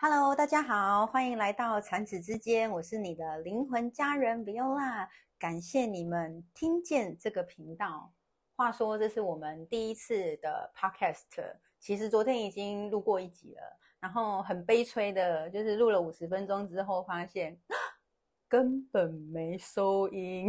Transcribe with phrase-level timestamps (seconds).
[0.00, 8.12] Hello，大家好，欢迎来到产子之间，我是你的灵魂家人 Viola，感谢你们听见这个频道。
[8.54, 11.24] 话说，这是我们第一次的 Podcast，
[11.80, 13.62] 其实昨天已经录过一集了，
[13.98, 17.58] 然后很悲催的，就是录了五十分钟之后，发现
[18.48, 20.48] 根本没收音。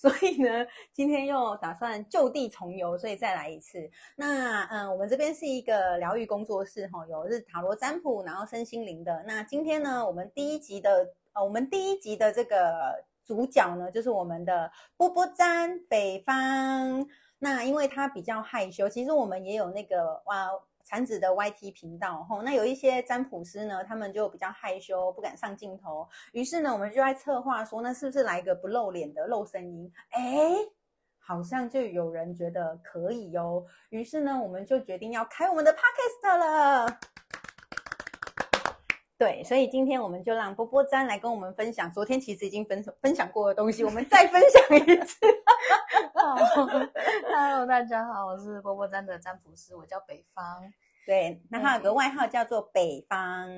[0.02, 3.78] 所以呢，今天又打算就地重游，所以再来一次。
[4.16, 9.22] 那嗯，我们这边是一个疗愈工作室，哈，有是塔罗占卜，然后身心灵的。
[9.26, 17.06] 那今天呢，我们第一集的呃，我们第一集的这个主角呢，就是我们的波波占北方。
[17.38, 20.48] 那因为他比较害羞，其实我们也有那个哇。
[20.90, 26.08] 产子的 YT 频道，吼，那有一些占卜师呢，他们就比较害羞，不敢上镜头。
[26.32, 29.88] 于是呢，我们就在策划说，那是不是来一个不露脸的露声音？
[30.10, 30.50] 哎，
[31.20, 33.64] 好像就有人觉得可以哟。
[33.90, 36.98] 于是呢，我们就决定要开我们的 Podcast 了。
[39.16, 45.18] 对，所以今天我们就让波波占来跟我们分享，昨天其实已经分分享过的东西，我们再分享一次。
[47.30, 50.44] Hello，大家好，我是波波占的占卜师，我叫北方。
[51.06, 53.48] 对，那他有个外号叫做北方，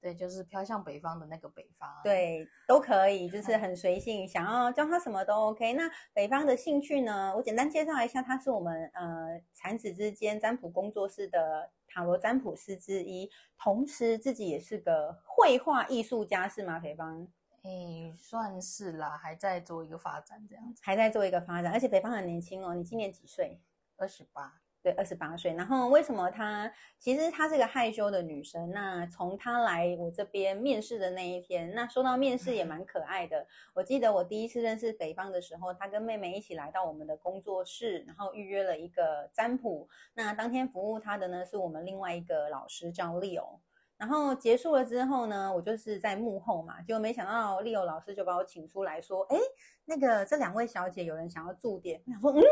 [0.00, 1.88] 对，就是飘向北方的那个北方。
[2.02, 5.72] 对，都可以，就是很随性，想要教他什么都 OK。
[5.74, 7.34] 那北方的兴趣呢？
[7.36, 16.78] 我简单介绍一下，他是我们呃产子之间占卜工作室的塔罗占卜师之一，同时自己也是个绘画艺术家，是吗？
[16.78, 17.28] 北方？
[17.62, 23.60] 诶，算是啦，还在做一个发展这样子，还在做一个发展，而且北方很年轻哦，你今年几岁？
[23.98, 24.60] 二十八。
[24.82, 25.52] 对，二十八岁。
[25.52, 28.70] 然后为什么她其实她是个害羞的女生？
[28.70, 33.46] 那从她来我这边面试的那一天，那说到面试也蛮可爱的。
[33.74, 39.86] 我记得我第一次认识北方的时候，她跟妹妹一起来到我们的工作室，然后预约了一个占卜。
[40.14, 43.58] 那当天服务她的呢，是我们另外一个老师叫 Leo。
[43.98, 49.36] 然后结束了之后呢，我就是在幕后嘛，就没想到 Leo 老师就把我请出来说：“哎，
[49.84, 52.42] 那个这两位小姐有人想要驻点。”我想说：“嗯。”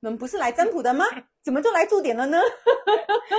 [0.00, 1.04] 你们不是来占卜的吗？
[1.42, 2.38] 怎么就来驻点了呢？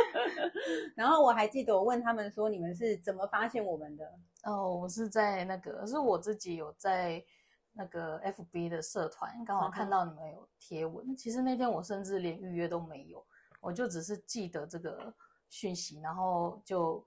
[0.96, 4.06] 然后我还记得我问他们说：“你们是怎么发现我们的？”
[4.44, 7.24] 哦，我是在那个，是我自己有在
[7.72, 11.16] 那个 FB 的社团刚好看到你们有贴文。
[11.16, 13.26] 其实那天我甚至连预约都没有，
[13.62, 15.14] 我就只是记得这个
[15.50, 17.06] 讯息，然后就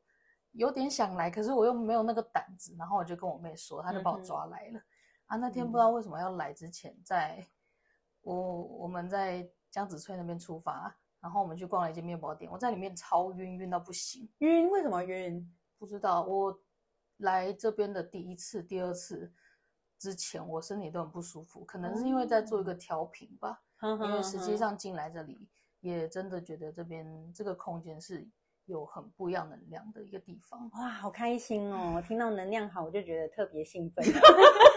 [0.53, 4.81] 有点想来，可是我又没有那个胆子，然后我就跟我妹说，她就把我抓来了。
[5.27, 7.47] 啊，那天不知道为什么要来之前在。
[8.23, 12.51] 我我们在江子翠那边出发，然后我们去逛了一间面包店。
[12.51, 14.29] 我在里面超晕，晕到不行。
[14.39, 14.71] 晕？
[14.71, 15.53] 为什么晕？
[15.79, 16.23] 不知道。
[16.23, 16.59] 我
[17.19, 19.33] 来这边的第一次、第二次
[19.99, 23.63] 之前，我身体都很不舒服，可能是因为在做一个调频吧。
[23.83, 25.49] 因为实际上进来这里，
[25.81, 28.25] 也真的觉得这边这个空间是
[28.67, 30.71] 有很不一样能量的一个地方。
[30.75, 32.01] 哇，好开心哦！
[32.07, 34.05] 听到能量好，我就觉得特别兴奋。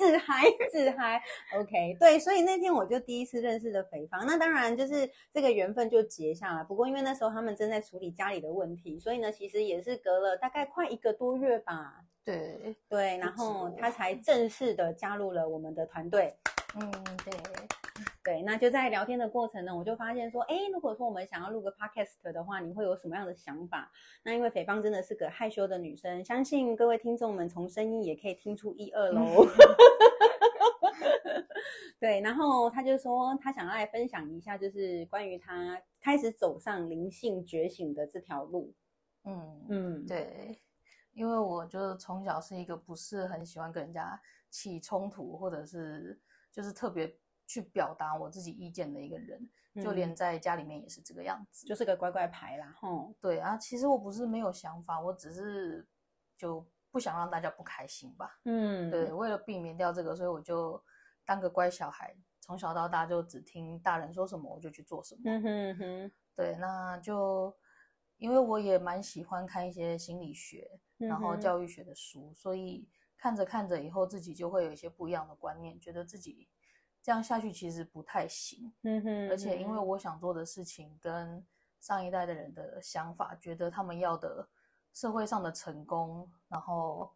[0.00, 1.22] 自嗨自嗨
[1.54, 6.64] ，OK，对，所以那天我就第一次认识了肥芳，那当然就是这个缘分就结下来。
[6.64, 11.96] 不过因为那时候他们正在处理家里的问题，所以呢，其实也是隔了大概快一个多月吧。
[12.24, 16.34] 对对，然后他才正式的加入了我们的团队。
[16.76, 16.90] 嗯，
[17.24, 17.34] 对。
[18.22, 23.90] 对，那就在聊天的过程呢，我就发现说，哎，如果说我们想要录个 podcast 的话，你会有什么样的想法？
[24.24, 29.42] 那因为北方真的是个害羞的女生，相信各位听众们从声音也可以听出一二喽。
[31.98, 38.74] 对，然后他就说他想要来分享一下，就是关于他开始走上灵性觉醒的这条路。
[39.24, 40.60] 嗯嗯，对，
[41.12, 44.20] 因为我就从小是一个不是很喜欢跟人家
[44.50, 46.20] 起冲突，或者是
[46.52, 47.16] 就是特别。
[47.50, 49.50] 去表达我自己意见的一个人，
[49.82, 52.72] 就连在家里面也是这个样子，就是个乖乖牌啦。
[52.80, 55.84] 哼，对啊，其实我不是没有想法，我只是
[56.36, 58.38] 就不想让大家不开心吧。
[58.44, 60.80] 嗯，对，为了避免掉这个，所以我就
[61.24, 65.22] 当个乖小孩，从小到大就只听大人说什么我就去做什么。
[65.24, 67.52] 嗯哼哼，对，那就
[68.18, 72.88] 因为我也蛮喜欢看一些心理学，然后教育学的书，所以
[73.18, 76.48] 看着看着以后自己就会有一些不一样的观念，觉得自己。
[77.02, 81.42] 这样下去其实不太行，嗯哼，而且因为我想做的事情跟
[81.80, 84.46] 上一代的人的想法，觉得他们要的
[84.92, 87.10] 社会上的成功，然后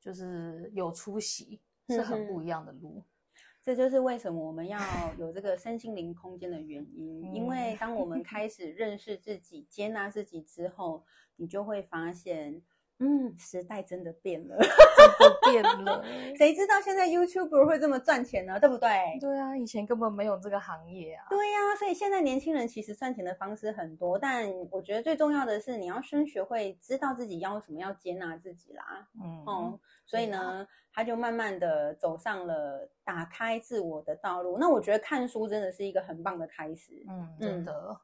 [0.00, 3.04] 就是有出息，是很不一样的路。
[3.62, 4.80] 这就是为什么我们要
[5.18, 7.34] 有这个身心灵空间的原因。
[7.34, 11.04] 因为当我们开 始认识自己、接纳自己之后，
[11.36, 12.62] 你就会发现。
[13.02, 16.04] 嗯，时代真的变了，真的变了。
[16.36, 18.60] 谁知道现在 YouTuber 会这么赚钱呢？
[18.60, 18.88] 对不对？
[19.18, 21.24] 对啊，以前根本没有这个行业啊。
[21.30, 29.08] 对呀，所以现在年轻人其实赚钱的方式很多，但我觉得最重要的是你要先学会知道自己要什么，要接纳自己啦。
[29.14, 34.58] 嗯哦，所以呢，他就慢慢的走上了打开自我的道路。
[34.58, 37.02] 那我觉得看书真的是一个很棒的开始。
[37.08, 37.98] 嗯，真的，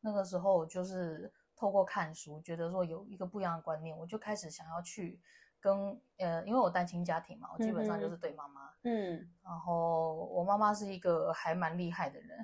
[0.00, 1.32] 那个时候就是。
[1.58, 5.20] 透过看书，觉得说有一个不一样的观念，我就开始想要去
[5.58, 12.38] 跟呃，因为我单亲家庭嘛，我基本上就是对妈妈，嗯，然后我妈妈是一个还蛮厉害的人，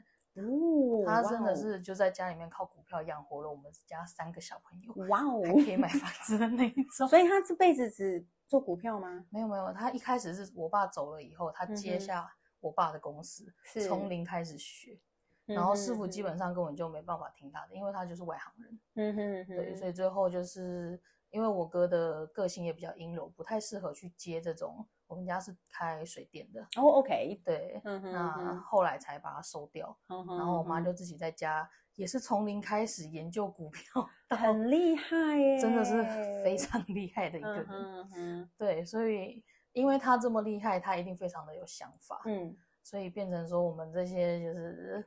[0.48, 9.24] 哦，她真的是就在家里面靠股票养活了我们家三个小朋友，哇哦，还可以买房子的那一种， 所以她这辈子只做股票吗？
[9.30, 12.28] 没有没有，她一开始是我爸走了以后，她接下
[12.58, 13.46] 我爸的公司，
[13.86, 14.98] 从零开始学。
[15.46, 18.80] 然后师傅基本上根本就没办法听他的，因为他就是外行人。
[18.94, 20.98] 嗯哼，对，所以最后就是
[21.30, 24.86] 因为我哥的个性也比较阴柔，不太适合去接这种。
[25.06, 26.62] 我们家是开水电的。
[26.76, 29.94] 哦，OK，对，那后来才把它收掉。
[30.08, 36.02] 然后我妈就自己在家，也是从零开始研究股票，很厉害耶，真的是
[36.42, 37.66] 非常厉害的一个人。
[37.68, 42.22] 嗯哼，对，所以因为他这么厉害，他一定非常的有想法。
[42.24, 45.06] 嗯，所以变成说我们这些就是。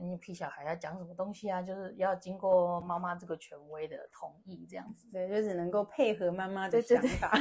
[0.00, 1.62] 你屁小孩要讲什么东西啊？
[1.62, 5.06] 就是要经过妈妈这个权威的同意，这样子。
[5.12, 7.32] 对，就只能够配合妈妈的想法。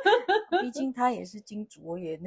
[0.60, 2.16] 毕竟她也是金主，我也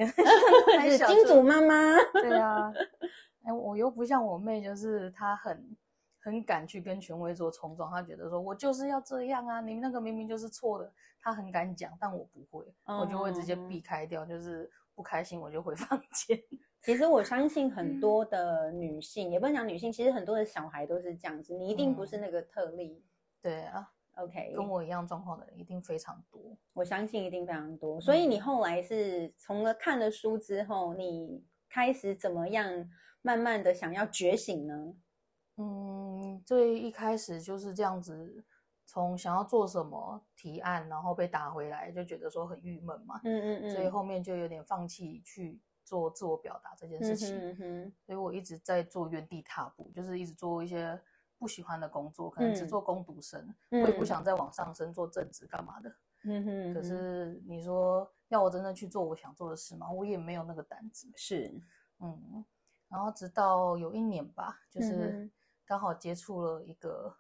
[0.90, 1.98] 是金主妈妈。
[2.14, 2.72] 对啊，
[3.44, 5.76] 哎，我又不像我妹，就是她很
[6.20, 7.92] 很敢去跟权威做冲撞。
[7.92, 10.92] 她觉得说我就是要这样啊，你那个明明就是错的。
[11.20, 16.38] 她很敢讲，但我不会，我就会直接避开掉，就是不开心我就回房间。
[16.84, 21.54] 其实我相信很多的女性，也不能讲女性，其实很多的小孩都是这样子。
[21.54, 23.02] 你一定不是那个特例。
[23.42, 26.58] 对啊，OK，跟我一样状况的人一定非常多。
[26.74, 28.02] 我相信一定非常多。
[28.02, 32.90] 所以你后来是从了看了书之后，你开始怎么样
[33.22, 34.94] 慢慢的想要觉醒呢？
[35.56, 38.44] 嗯，最一开始就是这样子，
[38.86, 43.22] 从想要做什么提案，然后被打回来，就觉得说很郁闷嘛。
[43.24, 43.70] 嗯嗯嗯。
[43.72, 45.62] 所以后面就有点放弃去。
[45.84, 47.56] 做自我表达这件事情，
[48.06, 51.00] 所以我一直在做原地踏步，就是一直做一些
[51.38, 55.96] 不喜欢的工作，可能只做攻读生，我也不想再往上升做正职干嘛的。
[56.24, 56.74] 嗯哼。
[56.74, 59.92] 可是你说要我真的去做我想做的事吗？
[59.92, 61.12] 我也没有那个胆子。
[61.16, 61.54] 是，
[62.00, 62.46] 嗯。
[62.88, 65.30] 然后直到有一年吧，就是
[65.66, 67.14] 刚好接触了一个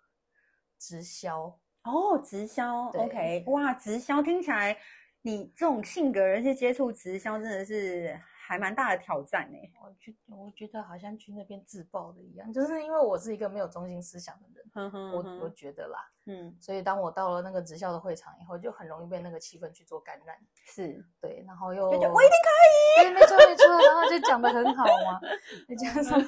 [0.78, 1.60] 直销。
[1.84, 4.78] 哦，直销，OK，哇，直销听起来
[5.24, 8.18] 你这种性格人去接触直销真的是。
[8.46, 21.04] 还蛮大的挑战呢，我觉我觉得好像去那边自爆的一样，就是因为我是一个没有中心思想的人，我我觉得啦，嗯，所以当我到了那个职校的会场以后，就很容易被那个气氛去做感染，是。
[21.22, 25.22] 对，然后又我一定可以，对，没错没错，然后就讲的很好嘛，
[25.68, 26.22] 再加上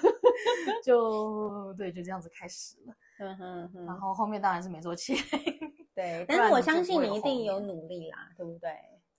[0.82, 5.20] 就对，就这样子开始了，嗯哼哼，然后后面当然是没做起来，
[5.94, 8.72] 对，但是我相信你一定有努力啦，对不对？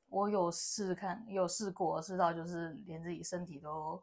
[0.08, 4.03] 我有试看，有试过，试到就是连自己身体都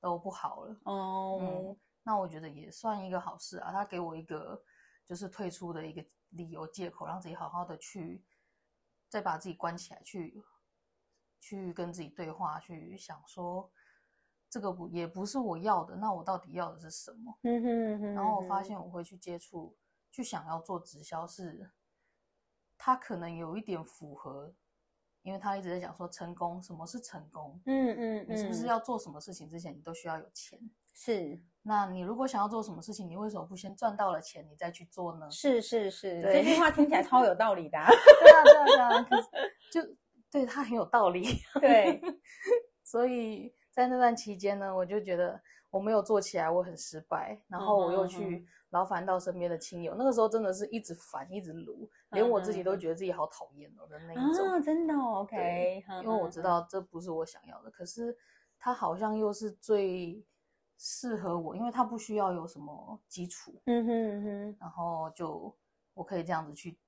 [0.00, 0.76] 都不好了。
[0.84, 3.70] 哦，那我觉得也算一个好事啊。
[3.70, 4.60] 他给我一个
[5.06, 8.24] 就是退出的一个理由借口，让自己好好的去
[9.08, 10.42] 再把自己关起来，去
[11.40, 13.70] 去跟自己对话，去想说
[14.50, 17.38] 这个不也不是我要的，那我到底要的是什么？
[17.42, 18.14] 嗯哼。
[18.14, 19.76] 然后我发现我会去接触，
[20.10, 21.70] 去想要做直销，是
[22.76, 24.52] 他可能有一点符合。
[25.28, 27.60] 因为他一直在讲说成功，什么是成功？
[27.66, 30.58] 嗯嗯，你是不是要做什么事情之前，你都需要有钱？
[30.94, 31.38] 是。
[31.62, 35.30] 那你如果想要做什么事情，你为什么不先赚到了钱，你再去做呢？
[35.30, 37.76] 是是是，这句话听起来超有道理的。
[38.24, 39.22] 对啊对啊对啊，
[39.70, 39.96] 就
[40.30, 41.26] 对他很有道理。
[41.60, 42.00] 对，
[42.82, 45.38] 所以在那段期间呢，我就觉得
[45.70, 47.40] 我没有做起来，我很失败。
[47.48, 48.46] 然后我又去。
[48.70, 54.62] 劳烦到身边的亲友，那个时候真的是一直烦，一直撸，连我自己都觉得自己好讨厌哦的那一种。
[54.62, 58.14] 真的，OK，因为我知道这不是我想要的，可是
[58.58, 60.22] 他好像又是最
[60.76, 65.56] 适合我，因为他不需要有什么基础，嗯哼哼，然后就
[65.94, 66.78] 我可以这样子去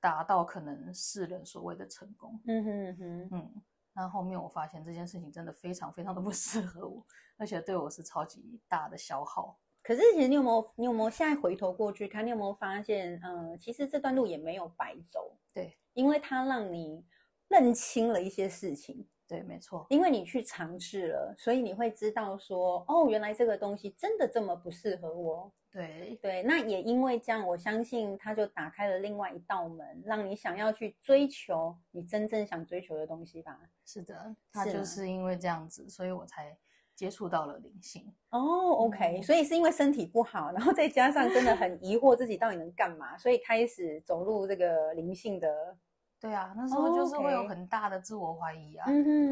[0.00, 3.62] 达到可能世人所谓的成功，嗯哼哼，嗯，
[3.94, 9.58] 那后面我发现这件事情真的非常非常的不 适合我，而且对我是超级大的消耗。
[9.82, 15.36] 可是，其实你有没有，你有没有现在回头过去看，你有没有发现，嗯，其实这段路也没有白走。
[15.52, 17.04] 对，因为它让你
[17.48, 19.06] 认清了一些事情。
[19.26, 25.50] 对，没错，因为你去尝试了，所以你会知道说，哦，原来这个东西真的这么不适合我。
[25.72, 33.58] 对对，那也因为这样，我相信它就打开了另外一道门，让你想要去追求你真正想追求的东西吧。
[33.84, 36.56] 是的，它就是因为这样子，所以我才
[36.94, 38.14] 接触到了灵性。
[38.30, 38.38] 哦
[38.84, 45.76] ，OK，所以是因为身体不好，然后再加上真的很疑惑自己到底能干嘛，所以开始走入这个灵性的。
[46.24, 48.86] 对啊，那时候就是会有很大的自我怀疑啊，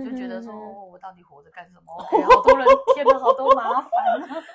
[0.04, 0.52] 就觉得说
[0.84, 1.90] 我到底活着干什么？
[1.96, 3.90] 好多人添了好多麻烦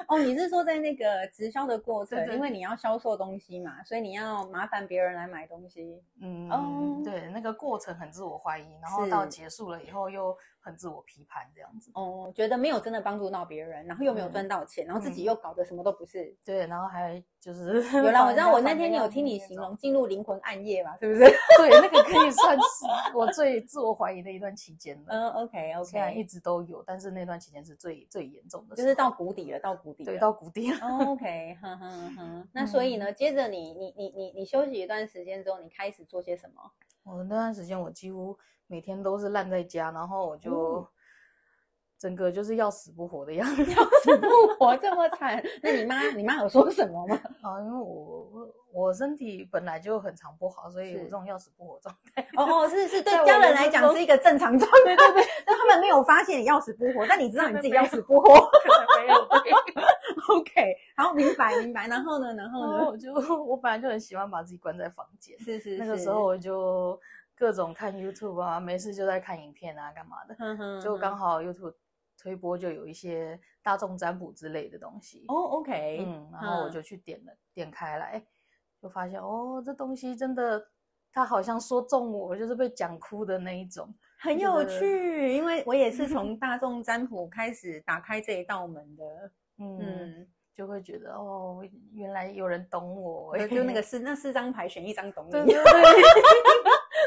[0.08, 0.20] 哦。
[0.20, 6.00] 你是说在那个直销的过程，因为你要销售东西嘛，所以你要麻烦别人来买东西。
[6.22, 10.38] 嗯，对，那个过程很自我怀疑，然后到结束了以后又。
[10.60, 16.36] 很自我批判这样子哦，觉得没有真的帮助到别人，然后又没有赚到钱，然后自己又搞得什么都不是。
[16.44, 21.20] 对，然后还就是 有啦， 我知道我那天有听你形容进入灵魂暗夜嘛，是不是？
[21.58, 25.06] 对，那个可以算是我最自我怀疑的一段期间了。
[25.10, 30.78] 嗯，OK OK，虽然一直都有，但是那段期间是最最严重的，就是到谷底了，到谷底，对，到谷底了。
[31.08, 32.48] OK，哼哼哼。
[32.52, 36.72] 那所以呢，接着你你你你你休息一段时间之后，你开始做些什么？
[37.08, 38.38] 我那段时间我几乎
[38.68, 40.88] 每天都是烂在家，然后我就。
[42.00, 44.28] 整个就是要死不活的样 子，要死不
[44.60, 45.44] 活这么惨。
[45.64, 47.20] 那你妈，你妈有说什么吗？
[47.42, 52.22] 啊，因为我我身体本来就很常不好，所以我这种要死不活状态。
[52.38, 55.28] 哦哦，是是， 对家人来讲是一个正常状态，对对。
[55.44, 58.48] 但他们没有发现你要死不活，但你知道你自己要死不活。
[59.00, 59.28] 没有。
[60.36, 61.88] OK，好，明白明白。
[61.88, 65.77] 然后呢，然后呢， 我就我本来就很喜欢把自己关在房间，是是。
[65.77, 67.00] 那个时候我就
[67.36, 70.81] 各种看 YouTube 啊，没事就在看影片啊，干嘛的。
[70.81, 71.74] 就刚好 YouTube。
[72.19, 78.22] 推播就有一些大众占卜之类的东西哦，OK，嗯，然后我就去点了，点开来
[78.81, 80.67] 就发现哦，这东西真的，
[81.13, 85.31] 他好像说中我，就是被讲哭的那一种，很有趣。
[85.31, 95.54] 因为我也是 从大众占卜开始打开这一道门的，嗯，就会觉得哦，原来有人懂我， 就那个四那四张牌选一张懂你。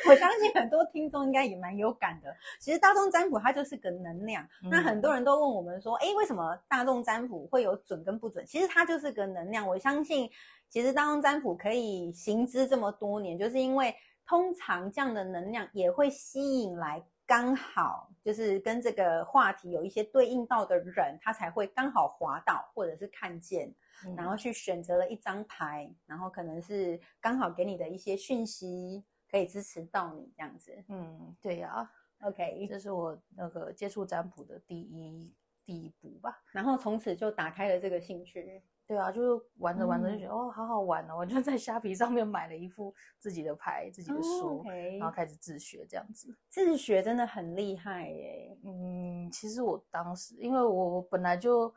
[0.09, 2.35] 我相信很多听众应该也蛮有感的。
[2.59, 8.45] 其实大众占卜它就是个能量，那很多人都问我们说，哎，为什么大众占卜会有准跟不准？
[8.47, 9.66] 其实它就是个能量。
[9.66, 10.28] 我相信，
[10.69, 13.95] 其实大众占卜可以行之这么多年，就是因为
[14.26, 23.72] 通常这样的能量也会吸引来刚好就是跟这个话题有一些对应到的人，他才会刚好滑到或者是看见，
[24.16, 29.04] 然后去选择了一张牌，然后可能是刚好给你的一些讯息。
[29.30, 31.88] 可以支持到你这样子，嗯，对呀
[32.22, 35.32] ，OK，这是我那个接触占卜的第一
[35.64, 38.60] 第一步吧，然后从此就打开了这个兴趣，
[38.90, 44.64] 对啊，就是玩着玩着就觉得哦，好好玩哦，我就在虾皮上面买了一副自己的牌、自己的书，
[44.99, 51.73] 然后开始自学这样子，自学真的很厉害耶，嗯，其实我当时因为我本来就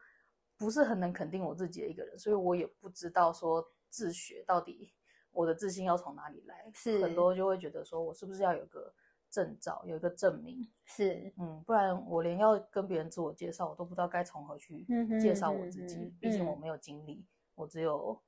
[0.58, 4.92] 不是很能肯定我自己的一个人，所以我也不知道说自学到底。
[5.36, 6.70] 我的自信要从哪里来？
[6.76, 8.94] 是很多就会觉得说，我是不是要有个
[9.34, 10.70] 证照，有一个证明？
[10.86, 14.86] 是，嗯，不然我连要跟别人自我介绍，我都不知道该从何去
[15.20, 16.14] 介绍我自己。
[16.20, 17.26] 毕竟我没有经历，
[17.56, 18.22] 我只有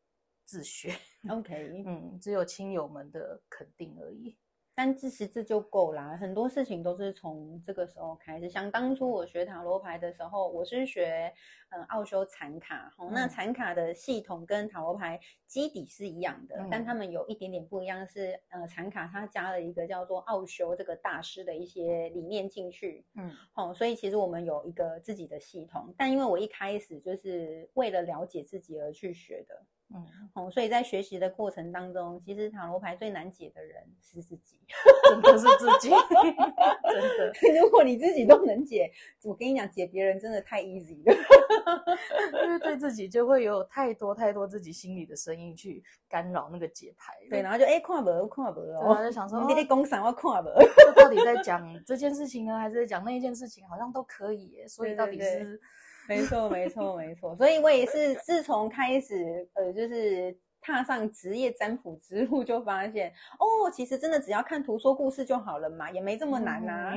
[0.45, 0.95] 自学。
[1.29, 4.35] OK， 嗯，只有亲友们的肯定而已。
[4.75, 8.49] 但其实这就够啦，很多事情都是从这个时候开始。
[8.49, 11.33] 像当初我学塔罗牌的时候，我是学
[11.69, 15.17] 嗯奥修残卡，哈，那残卡的系统跟塔罗牌
[15.47, 29.65] 基底是一样的，但他们有一点点不一样，是呃残卡它加了一个叫做奥修这个大师的一些理念进去，嗯，好，所以其实我们有一个自己的系统，但因为我一开始就是为了了解自己而去学的。
[29.93, 34.59] 嗯，哦，所以在学习的过程当中，其实塔罗牌最难解的人是自己，
[35.09, 37.31] 真的是自己，真的。
[37.61, 38.91] 如果你自己都能解，
[39.23, 41.15] 我跟你讲，解别人真的太 easy 了，
[42.43, 47.13] 因为对自己就会有太多太多自己心里的声音去干扰那个解牌。
[47.29, 50.49] 对，然后就哎，看不看不哦，就想说 你得公赏我看不，
[50.85, 53.67] 这到底在讲这件事情呢，还是在讲那一件事情？
[53.67, 55.59] 好像都可以，所以到底是。
[56.07, 57.35] 没错，没错，没错。
[57.35, 66.93] 所以我也是自从开始，呃，就是踏上职业占卜之路，就发现哦，其实真的只要看图说故事就好了嘛，也没这么难呐。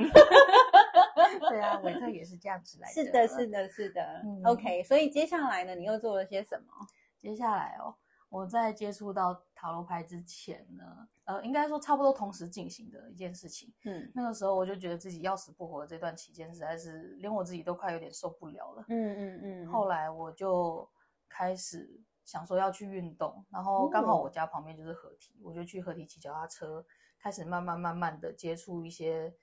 [1.49, 2.93] 对啊，维特也是这样子来的。
[2.93, 4.21] 是的，是的，是的。
[4.45, 6.73] OK，所以接下来呢，你又做了些什么？
[7.19, 7.95] 接下来哦。
[8.29, 10.85] 我在接触到塔罗牌之前呢，
[11.23, 13.73] 呃，应该说差不多同时进行的一件事情。
[13.85, 18.85] 嗯，那个时候我就觉得自己要死不活，这段期间实在是连我自己都快有点受不了了。
[18.87, 19.67] 嗯嗯嗯。
[19.67, 20.87] 后来我就
[21.27, 26.85] 开始想说要去运动，然后刚好我家旁边就是河堤，我就去河堤骑脚踏车，
[27.19, 29.33] 开始慢慢慢慢的接触一些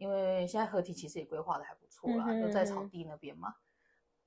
[0.00, 3.54] 因为现在合体其实也规划的还不错啦，就在草地那边嘛，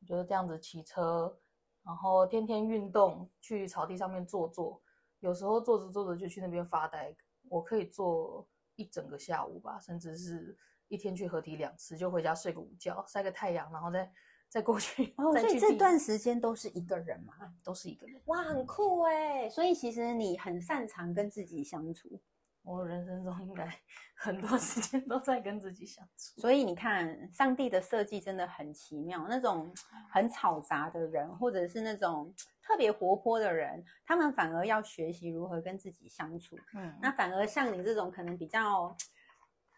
[0.06, 1.36] 就是这样子骑车，
[1.84, 4.80] 然后天天运动，去草地上面坐坐，
[5.20, 7.16] 有时候坐着坐着就去那边发呆，
[7.50, 10.56] 我可以坐一整个下午吧，甚至是
[10.90, 14.12] 一天去合体两次，就回家睡个午觉，晒个太阳，然后再
[14.48, 15.12] 再过去。
[15.18, 18.22] 哦， 所以这段时间都是一个人嘛，都是一个人。
[18.26, 19.50] 哇，很酷哎！
[19.50, 22.22] 所以其实你很擅长跟自己相处。
[22.64, 23.68] 我人生中应该
[24.16, 29.26] 很多时间都在跟自己相处，所以你看，上帝的设计真的很奇妙。
[29.28, 29.74] 那种
[30.10, 36.58] 很吵杂的人，或者是那种特别活泼的人，他们反而要学习如何跟自己相处。
[36.74, 38.96] 嗯，那反而像你这种可能比较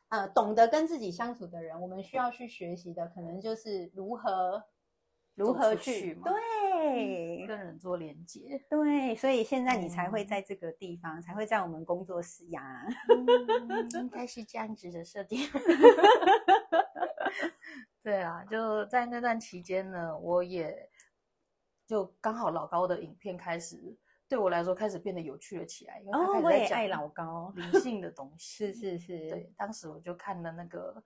[0.09, 4.63] 呃懂得跟自己相处的人，我们需要去学习的，可能就是如何
[5.35, 6.33] 如何去对。
[6.75, 12.85] 对，跟人做连接，对，所以现在你才会在这个地方，才会在我们工作室呀，
[13.97, 15.39] 应该是这样子的设定。
[18.03, 20.89] 对啊，就在那段期间呢，我也
[21.87, 28.71] 就刚好老高的影片开始对我来说开始变得有趣了起来，因为他开始在讲老高灵性的东 西。
[28.71, 31.03] 是是是，对，当时我就看了那个。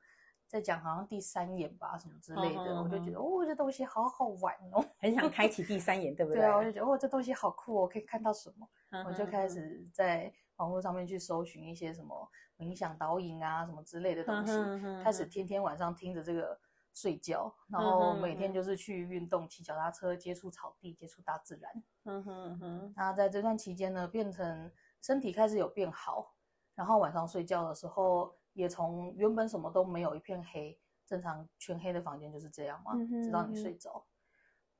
[0.49, 6.41] 在讲好像第三眼吧什么之类的，我就觉得哦，这东西好好玩哦，很想开启第三眼，对不对？
[6.41, 8.67] 对啊，我就觉得哦，这东西好酷哦，可以看到什么？
[9.05, 12.27] 我就开始在网络上面去搜寻一些什么
[12.57, 14.51] 冥想导引啊什么之类的东西，
[15.03, 16.59] 开始天天晚上听着这个
[16.95, 21.71] 睡觉，然后每天就是去运动，骑脚踏车，接触草地，接触大自然。
[22.05, 22.93] 嗯哼哼。
[22.95, 26.33] 那在这段期间呢，变成身体开始有变好，
[26.73, 28.33] 然后晚上睡觉的时候。
[28.53, 34.05] 也从原本什么都没有一片黑，正常全黑的房间就是这样嘛，直到你睡着，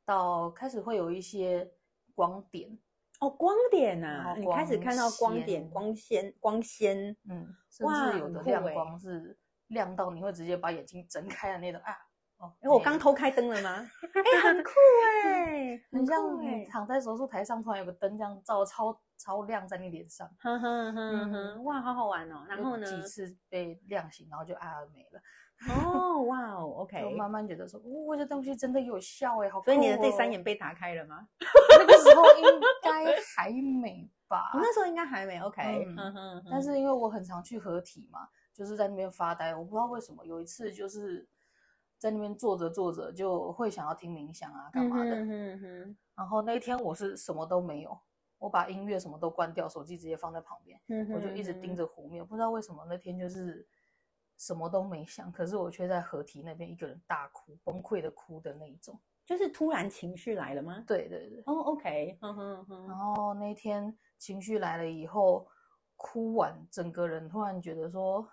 [0.06, 1.72] 到开始会有一些
[2.16, 2.78] 光点
[3.20, 11.94] 哦，光点呐，你开始看到光点、光鲜、光鲜，嗯，甚至有的亮光是亮到你会直接把眼睛睁开的那种啊。
[12.40, 13.70] 哦，因为我刚偷开灯了吗？
[14.16, 14.72] 哎， 很酷
[15.26, 20.30] 哎，很像你躺在手术台上，突然有个灯这样照，超超亮在你脸上。
[20.40, 22.46] 哼哼哼哼，哇，好好玩哦。
[22.48, 22.86] 然后呢？
[22.86, 25.22] 几次被亮醒，然后就啊没了。
[25.68, 27.02] 哦，哇哦，OK。
[27.04, 27.78] 就慢慢觉得说，
[28.08, 29.62] 哇，这东西真的有效哎，好。
[29.64, 31.28] 所以你的第三眼被打开了吗？
[31.78, 34.52] 那个时候应该还没吧？
[34.54, 35.86] 那时候应该还没，OK。
[35.98, 36.44] 嗯哼。
[36.50, 41.28] 但是因为我很常去合体嘛，就是在那边发呆，我不知道为什么，有一次就是。
[42.00, 45.16] 在那边坐着坐着就会想要听冥想啊，干嘛的？
[46.16, 48.00] 然后那一天我是什么都没有，
[48.38, 50.80] 我把音乐什么都关掉，手机直接放在旁边，
[51.14, 52.26] 我就一直盯着湖面。
[52.26, 53.68] 不知道为什么那天就是
[54.38, 58.98] 什么都没想，可是我却在河堤那边一个人大哭，崩溃的哭的那一种。
[59.26, 60.82] 就是突然情绪来了吗？
[60.88, 61.44] 对对对。
[61.46, 62.18] 哦，OK。
[62.88, 65.46] 然后那天情绪来了以后，
[65.98, 68.26] 哭完整个人突然觉得说。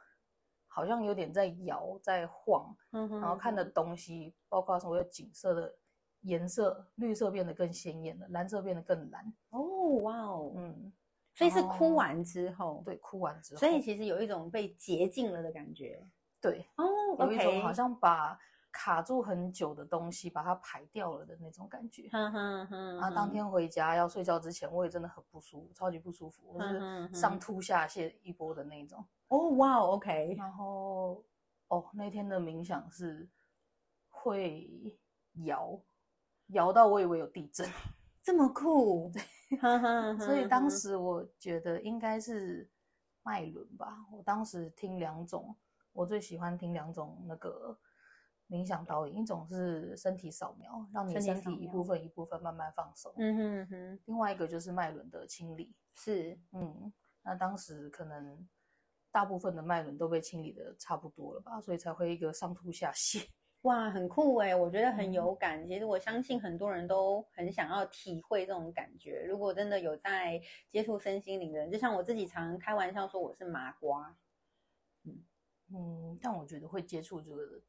[0.77, 5.75] 好像有点在摇，在晃，然后看的东西，包括所有景色的
[6.21, 9.33] 颜色，绿色变得更鲜艳了，蓝色变得更蓝。
[9.49, 9.63] 哦，
[10.03, 10.93] 哇哦，嗯，
[11.35, 16.07] 所以是哭完之后，对，哭完之后，所以其实有一种被洁净了的感觉。
[16.43, 16.85] 对，哦，
[17.21, 18.39] 有一种好像把
[18.77, 22.11] 卡住很久的东西把它排掉了的那种感觉。
[22.13, 22.97] 哼哼哼。
[22.99, 29.03] 然后当天回家要睡觉之前，我也真的很不舒服，超级不舒服，我是上吐下泻一波的那种。
[29.29, 30.35] 哦，哇，OK。
[30.37, 31.25] 然后，
[31.69, 33.27] 哦，那天的冥想是
[34.11, 34.95] 会
[35.45, 35.81] 摇，
[36.49, 37.67] 摇到我以为有地震，
[38.23, 39.11] 这么酷。
[39.11, 42.71] 对，所以当时我觉得应该是
[43.23, 44.05] 脉轮吧。
[44.13, 45.57] 我当时听两种，
[45.95, 47.77] 我最喜欢听两种那个
[48.49, 53.13] 冥想导引，一种是身体扫描，让你身体一部分一部分慢慢放松。
[53.17, 54.01] 嗯哼哼。
[54.07, 55.75] 另外一个就是脉轮的清理。
[55.95, 58.49] 是，嗯，那当时可能。
[59.13, 63.27] 大部分的脉轮都被清理的差不多了吧，所以才会一个上吐下泻。
[63.63, 65.67] 哇，很酷哎，我觉得很有感。
[65.67, 69.25] 其实我相信很多人都很想要体会这种感觉。
[69.27, 74.15] 如果真的有在接触身心灵的人，就像我自己常开玩笑说我是麻瓜。
[75.05, 75.25] 嗯
[75.73, 77.63] 嗯，但我觉得会接触这个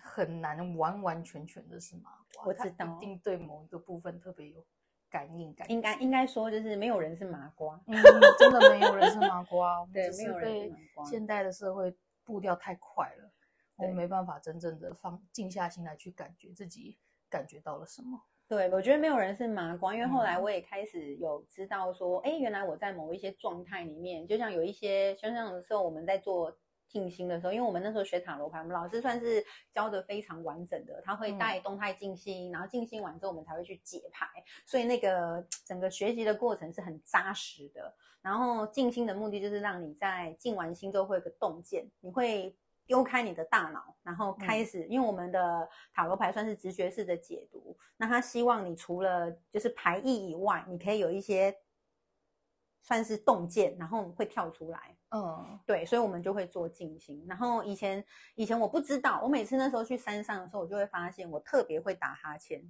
[0.00, 2.44] 很难完完全全的是麻瓜。
[2.46, 4.64] 我知道，一定对某一个部分特别有。
[5.10, 7.94] 感应感应该应该说就是没有人是麻瓜，嗯，
[8.38, 11.04] 真的没有人是麻瓜，对，没有人是麻瓜。
[11.04, 13.30] 现代的社会步调太快了，
[13.76, 16.96] 我们没办法真正的放静下心来去感觉自己
[17.28, 18.22] 感觉到了什么。
[18.48, 26.56] 对，我觉得没有人是麻瓜，因为后来我也开始有知道说，哎，原来我在某一些状态里面，就像有一些像像的时候我们在做。
[26.92, 34.26] 静心的时候，因为我们那时候学塔罗牌，我们老师算是教的非常完整的，他会带动态静心，然后静心完之后，我们才会去解牌，
[34.66, 37.94] 所以那个整个学习的过程是很扎实的。
[38.20, 51.56] 然后静心的目的就是让你在静完心之后会有个洞见，你会丢开你的大脑，然后开始，因为我们的塔罗牌算是直觉式的解读，那他希望你除了就是牌意以外，你可以有一些
[52.80, 54.94] 算是洞见，然后会跳出来。
[55.14, 57.24] 嗯，对，所以我们就会做静心。
[57.28, 58.02] 然后以前
[58.34, 62.62] 以前我不知道，我每次那时候去山上的时候，我就会发现我特别会打哈欠，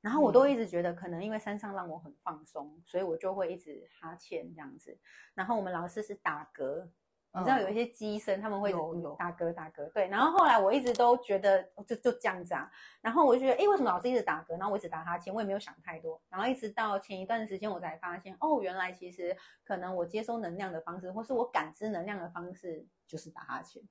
[0.00, 4.98] 然后我都一直觉得可能因为山上让我很放松，所以我就会一直哈欠这样子。
[5.34, 6.88] 然后我们老师是打嗝。
[7.36, 8.72] 你知道有一些机声，他们会
[9.18, 10.08] 打嗝打嗝，对。
[10.08, 12.70] 然后后来我一直都觉得就就这样子啊。
[13.00, 14.52] 然后我就觉得，哎，为什么老是一直打嗝？
[14.58, 16.20] 然后我一直打哈欠，我也没有想太多。
[16.28, 23.82] 然后一直到前一段时间，我才发现，哦，原来其实可能我接收能量的方式，或是我感知能量的方式，就是打哈欠。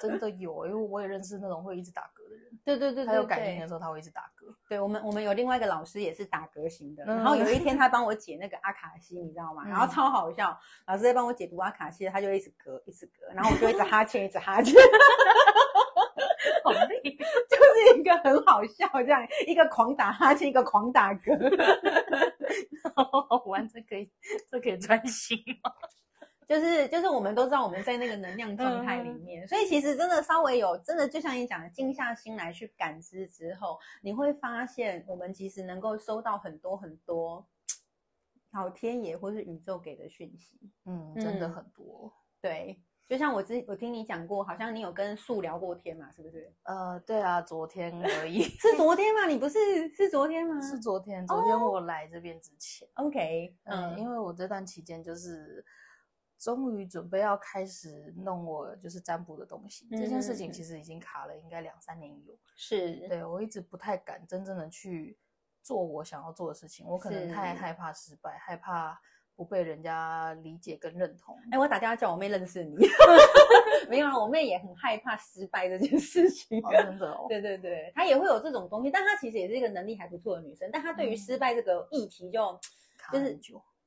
[0.00, 2.47] 真的有，因为我也认识那种会一直打嗝的人。
[2.76, 4.52] 对对对，他有感应的时候，他会一直打嗝。
[4.68, 7.04] 对我们，我们有另外一个老师也是打嗝型的。
[7.04, 9.64] 然后有一天他帮我解那个阿卡西，你知道吗？
[9.66, 14.74] 然后超好笑，老师在帮我解读阿卡西，他就一直嗝，一直嗝，然后我就一直哈欠，一直哈欠。
[16.64, 17.00] 好累，
[17.48, 21.36] 就是一个很好笑这样，一个狂打哈欠，一个狂打嗝。
[22.94, 24.10] 好玩，这可以，
[24.50, 25.72] 这可以专心吗？
[26.48, 37.46] 就是就是我们都知道我们在那个能量状态里面，所以其实真的稍微有真的就像你讲的，静下心来去感知之后，你会发现我们其实能够收到很多很多
[38.52, 42.10] 老天爷或是宇宙给的讯息，嗯，真的很多。
[42.40, 46.50] 对，就像我之我听你讲过，好像你有跟树聊过天嘛，是不是？
[46.62, 48.44] 呃，对啊，昨天而已。
[48.58, 49.26] 是昨天吗？
[49.26, 50.58] 你不是是昨天吗？
[50.62, 52.88] 是昨天，昨天我来这边之前。
[52.94, 55.62] OK，嗯，因为我这段期间就是。
[56.38, 62.38] 终于准备要开始弄我就是占卜的东西，这件事情其实已经卡了，应该两三年有。
[62.54, 65.18] 是对我一直不太敢真正的去
[65.62, 69.00] 做我想要做的事情，我可能太害怕失败，害怕
[69.34, 71.36] 不被人家理解跟认同。
[71.50, 72.76] 哎，我打电话叫我妹认识你，
[73.90, 76.62] 没有啊，我妹也很害怕失败这件事情。
[76.62, 82.60] 真的，对对对，她也会有这种东西，但她其实也是一个能力还不错的女生，但她对于失败这个议题就
[83.12, 83.36] 就是。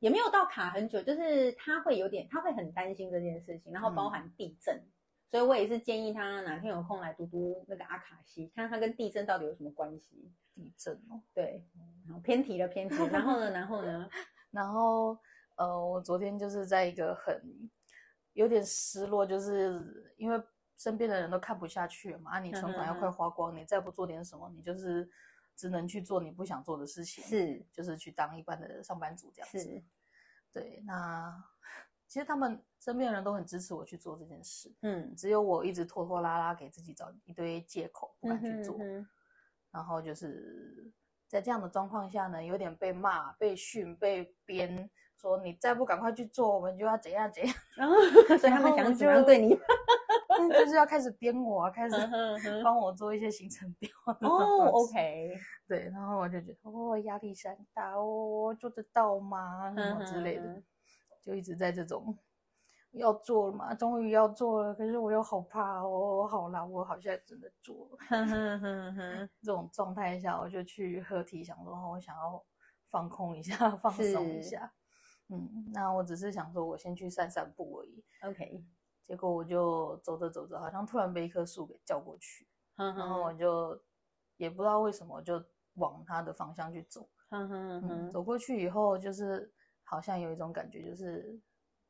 [0.02, 4.84] 也没有到卡很久，就是他会有点，他会很担心这件事情，然后包含地震，
[5.30, 10.32] 所以我也是建议他哪天有空来读读那个阿卡西，看看他跟地震到底有什么关系。
[10.56, 11.64] 地震哦，对，
[12.06, 14.10] 然后偏题了偏题，然后呢，然后呢，
[14.50, 15.16] 然后
[15.56, 17.40] 呃，我昨天就是在一个很
[18.34, 20.44] 有点失落，就是因为
[20.76, 25.08] 身边的人都看不下去了嘛，啊，你存款要快花光，你再不做点什么，你就是。
[25.56, 29.84] 只能去做你不想做的事情，是，就是去当一般的上班族这样子。
[30.52, 31.34] 对，那
[32.08, 38.78] 其实他们身边的人都很支持我去做这件事，嗯，只有我一直拖拖拉拉，给自己找一堆借口不敢去做。
[39.72, 40.92] 然后就是
[41.30, 47.56] 在这样的状况下呢，有点被骂、被训、被编，说你再不赶快去做，我们就要怎样怎样。
[47.78, 47.96] 然后，
[48.38, 49.58] 所以他们想怎样对你？
[50.50, 51.96] 就是要开始编我，开始
[52.64, 53.90] 帮我做一些行程表。
[54.22, 55.36] 哦，OK，
[55.68, 59.74] 对，然后我就觉得哦，压力山大哦，做得到吗？
[59.76, 60.62] 什么之类的，
[61.22, 62.18] 就一直在这种
[62.92, 67.98] 要做了嘛，终于要做了，可是我又好怕哦，好啦，我好像真的做了。
[69.42, 72.44] 这种状态下，我就去合体，想说我想要
[72.90, 74.74] 放空一下， 放松一下。
[75.30, 78.04] 嗯，那我只是想说，我先去散散步而已。
[78.24, 78.66] OK。
[79.06, 83.82] 结果我就走着走着，好像突然被一棵树给叫过去，然后我就
[84.38, 85.44] 也不知道为什么，就
[85.76, 87.10] 往它的方向去走。
[88.12, 91.40] 走过去以后，就是好像有一种感觉，就是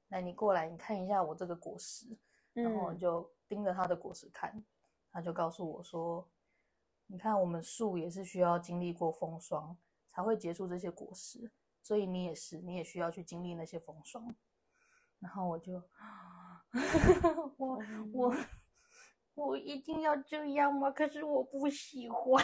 [0.07, 2.17] 那你过来，你看一下我这个果实。
[2.53, 4.61] 然后我就盯着它的果实看，
[5.09, 6.29] 他就告诉我说
[7.07, 9.77] ：“你看，我们树也是需要经历过风霜
[10.11, 11.49] 才会结出这些果实，
[11.81, 14.35] 所以你也是，你也需要去经历那些风霜。”
[15.19, 15.81] 然后我就。
[17.57, 17.79] 我
[18.13, 18.35] 我
[19.33, 20.91] 我一定要这样吗？
[20.91, 22.43] 可是我不喜欢。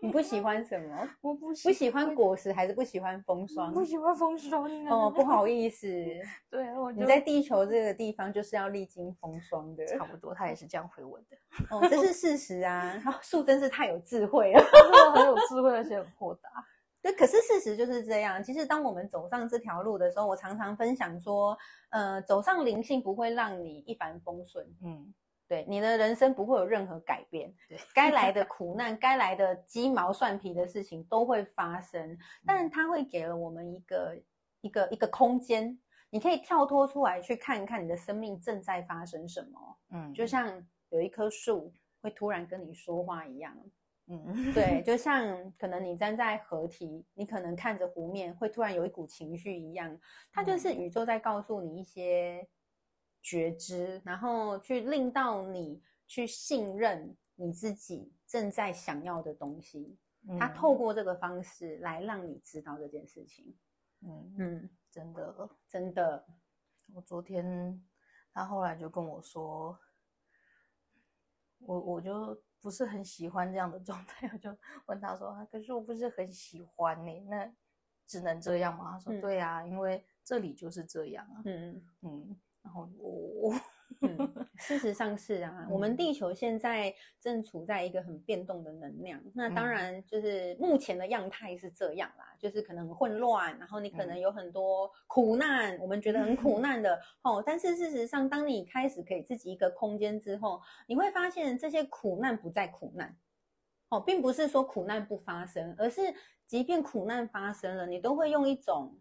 [0.00, 1.08] 你不喜欢什么？
[1.20, 3.72] 我不不喜欢果实，还是不喜欢风霜？
[3.72, 5.86] 不喜欢风霜哦，不好意思。
[6.50, 9.86] 对，你在地球这个地方就是要历经风霜的。
[9.86, 11.36] 差不多，他也是这样回我的。
[11.70, 13.00] 哦，这是事实啊。
[13.22, 14.64] 树真是太有智慧了，
[15.14, 16.50] 很有智慧，而且很豁达。
[17.06, 18.42] 对，可是事实就是这样。
[18.42, 21.56] 其实，当我们走上这条路的时候，我常常分享说，
[21.90, 25.14] 呃，走上灵性不会让你一帆风顺，嗯，
[25.46, 27.54] 对，你的人生不会有任何改变。
[27.68, 34.20] 对，该来的苦难，该来的鸡毛蒜皮的事情都会发生，但是它会给了我们一个
[34.62, 35.78] 一个一个空间，
[36.10, 39.78] 你可以跳脱出来去看一看你的生命正在发生什么。
[39.92, 43.56] 嗯，就像有一棵树会突然跟你说话一样。
[44.08, 49.98] 嗯，对，就像可能你站在河堤，你可能看着湖面，会突然有一股情绪一样，
[50.30, 52.48] 它就是宇宙在告诉你一些
[53.20, 59.98] 觉知，然后去令到你去信任你自己正在想要的东西。
[60.38, 63.56] 他透过这个方式来让你知道这件事情。
[64.02, 66.26] 嗯嗯，真的真的。
[66.94, 67.84] 我昨天
[68.32, 69.76] 他后来就跟我说，
[71.58, 74.50] 我我就不是很喜欢这样的状态， 我就
[74.86, 77.48] 问他说：“可是我不是很喜欢呢，那
[78.08, 83.54] 只能这样吗？”他说：“对啊，因为这里就是这样啊。”嗯嗯，然后我。
[84.02, 89.20] 嗯，事实上是啊，我们地球现在正处在一个很变动的能量。
[89.34, 97.42] 那当然就是目前的样态是这样啦，就是可能混乱，然后你可能有很多苦难，我们觉得很 苦难的哦。
[97.44, 103.16] 但是事实上，当你开始给自己一个空间之后，你会发现这些苦难不再苦难
[103.88, 106.02] 哦，并不是说苦难不发生，而是
[106.46, 108.98] 即便苦难发生了，你都会用一种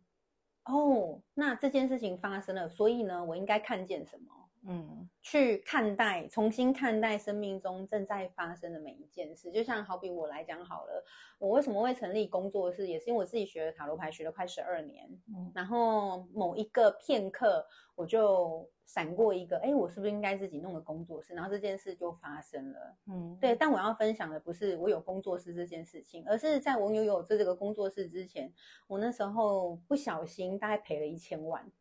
[0.66, 4.45] 哦，那这件事情发生了，所以呢，我应该看见什么？
[4.67, 9.51] 嗯，去看待，重新看待生命中正在发生的每一件事。
[9.51, 11.04] 就像好比我来讲好了，
[11.38, 15.08] 我为什么会成立工作室，也是因为我自己学了塔罗牌，学了快十二年。
[15.28, 21.36] 嗯，然后某一个片刻，我就闪过一个，哎，我是不是应该自己弄个工作室？
[21.36, 22.95] 然后这件事就发生了。
[23.08, 23.56] 嗯，对。
[23.56, 28.51] 但我要分享的不是我有工作室这件事情，而是在我拥有这这个工作室之前，
[28.88, 31.71] 我那时候不小心大概赔了一千万。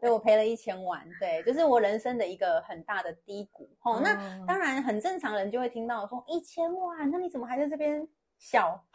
[0.00, 3.68] 对，我赔了一千万，对，就是我人生的一个很大的低谷。
[3.82, 4.14] 哦，那
[4.46, 8.82] 当然很正常，人就会听到说一千万，那你怎么还在这边笑？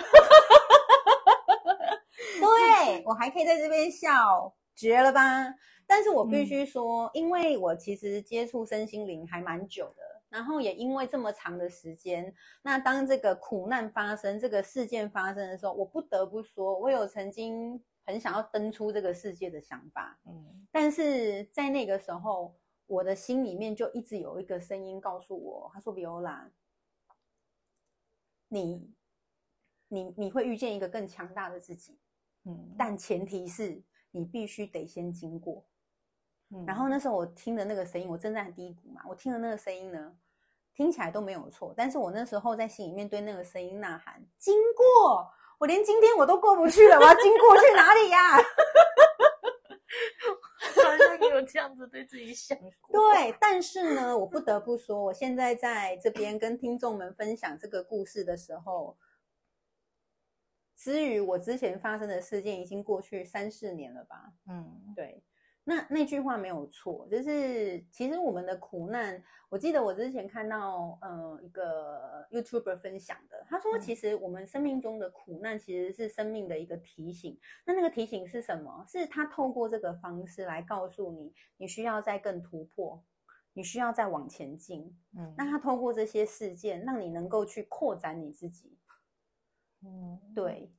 [2.40, 5.54] 对我还可以在这边笑，绝了吧？
[5.86, 12.34] 但是我必须说，因为我其实接触身心灵还蛮久的，然后也因为这么长的时间，
[12.64, 17.84] 那当这个苦难发生、这个事件发生的时候，我不得不说，我有曾经。
[18.06, 26.52] 很想要登出这个世界的想法，嗯，但是在那个时候，我的心里面就一直有一个声音告诉我，他说：“Viola，
[28.48, 28.94] 你，
[29.88, 31.98] 你你会遇见一个更强大的自己，
[32.44, 35.66] 嗯，但前提是你必须得先经过。”
[36.54, 40.16] 嗯，然后那时候我听的那个声音，我正在低谷嘛，我听的那个声音呢，
[40.76, 48.38] 听起来都没有错，但是我那时候在心里面对那个声音呐喊：“经过。”我连今天我都过不去了，我要经过去哪里呀？
[50.76, 53.12] 好像有这样子对自己想过。
[53.14, 58.98] 对，但是呢，我不得不说，我现在在这边跟听众们分享这个故事的时候，
[60.76, 64.34] 至于我之前发生的事件，已经过去三四年了吧？
[64.50, 65.24] 嗯，对。
[65.68, 77.36] 那那句话没有错，就是其实我们的苦难，我记得我之前看到，呃，一个 YouTuber 分享的，他说，其实我们生命中的苦难其实是生命的一个提醒。
[77.66, 78.86] 那那个提醒是什么？
[78.88, 83.04] 是他透过这个方式来告诉你，你需要再更突破，
[83.54, 84.96] 你需要再往前进。
[85.18, 88.78] 嗯，那他透过这些事件，让你能够去扩展你自己。
[89.84, 90.72] 嗯，对。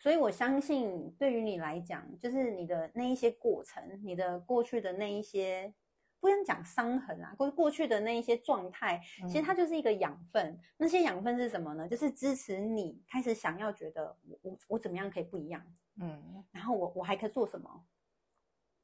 [0.00, 5.74] 所以，我相信对于你来讲，就是你的那一些过程，你的过去的那一些，
[6.20, 10.58] 不想讲伤痕啊，过过去的那一些状态，其实它就是一个养分。
[10.78, 11.86] 那些养分是什么呢？
[11.86, 15.62] 就是支持你开始想要觉得我我我怎么样可以不一样，
[16.00, 17.84] 嗯，然后我我还可以做什么，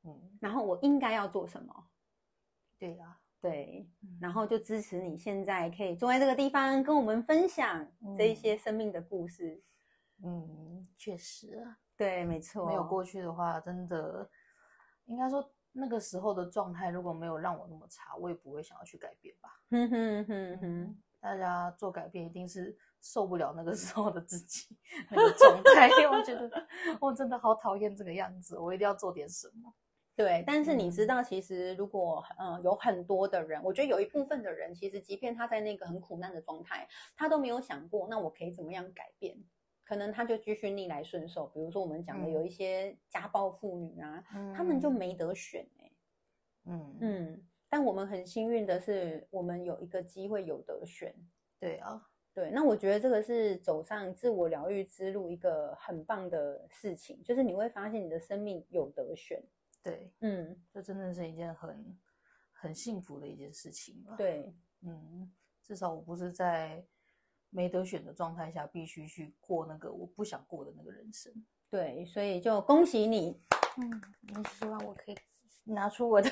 [0.05, 1.89] 嗯，然后我应该要做什么，
[2.79, 3.89] 对啊，对，
[4.21, 9.55] 然后就支持你现在可以坐在这个地方跟我们分享这一些生命的故事。
[9.55, 9.63] 嗯，
[10.99, 12.67] 确实，对，没错。
[12.67, 14.29] 没有过去的话，真的
[15.05, 19.51] 应该说那个时候的状态，如果没有让我那么差，我也不会想要去改变吧。
[19.71, 24.77] 哼哼哼哼，大家做改变一定是受不了那个时候的自己
[25.11, 26.51] 那个状态，我觉得
[27.01, 29.73] 我真的好讨厌这个样子，我一定要做点什么。
[30.17, 39.37] 对，但是你知道，其实如果嗯有很多的人，我觉得有一部分的人，其实即便他在那个很苦难的状态，他都没有想过，那我可以怎么样改变。
[39.87, 44.21] 可能他就继续逆来顺受，比如说我们讲的有一些家暴妇女啊，
[44.53, 45.93] 他们就没得选哎，
[46.65, 46.97] 嗯。
[47.01, 51.15] 嗯，但我们很幸运的是，我们有一个机会有得选，
[51.61, 59.41] 对啊，对，那我觉得这个是走上自我疗愈之路一个很棒的事情，就是你会发现你的生命有得选，
[59.85, 61.97] 对，嗯，这真的是一件很
[62.51, 66.85] 很幸福的一件事情了，对，嗯，至少我不是在。
[67.57, 71.33] 没得选的状态下，必须去过那个我不想过的那个人生。
[71.71, 73.41] 对，所以就恭喜你。
[73.79, 74.03] 嗯，
[74.35, 75.17] 我希望我可以
[75.65, 76.31] 拿出我的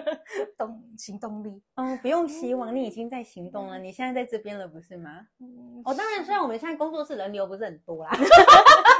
[0.58, 1.62] 动行动力。
[1.76, 3.78] 嗯，不用希望，你已经在行动了。
[3.78, 5.26] 你现在在这边了，不是吗？
[5.40, 5.80] 嗯。
[5.82, 8.12] 哦，当然，虽然我们现在工作室人流不是很多啦。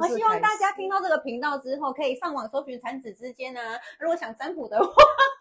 [0.00, 3.78] 我希望大家听到这个频道之后，可以上网搜寻产子之间啊。
[3.98, 4.92] 如果想占卜的话，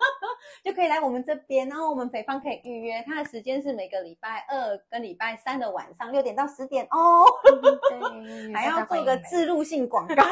[0.64, 7.24] 就可以来我们这边，然后我们北方可以预约，它的时间是每个礼拜二跟礼拜三的晚上六点到十点哦。
[7.90, 10.24] 对， 还要做个自入性广告。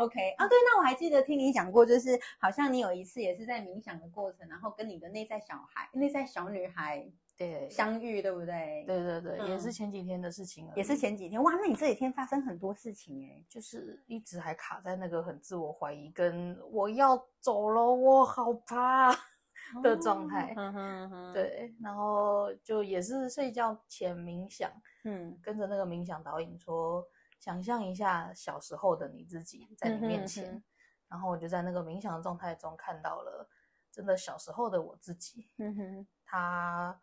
[0.00, 7.06] OK 啊， 对，那我还记得听你讲过，就是好像你有一次也是在冥想的过程，然后跟你的内在小孩、内在小女孩。
[7.36, 8.84] 对，相遇对不对？
[8.86, 11.42] 对对对，也是前几天的事情也是前几天。
[11.42, 19.12] 哇，那你这几天发生很多事情哎，就是一直还卡在那个很自我怀疑，跟我要走了，我好怕
[19.82, 20.54] 的状态。
[21.32, 24.70] 对，然后就也是睡觉前冥想，
[25.02, 27.04] 嗯，跟着那个冥想导引说，
[27.40, 30.62] 想象一下小时候的你自己在你面前，
[31.08, 33.48] 然后我就在那个冥想的状态中看到了
[33.90, 35.48] 真的小时候的我自己。
[35.58, 37.00] 嗯哼，他。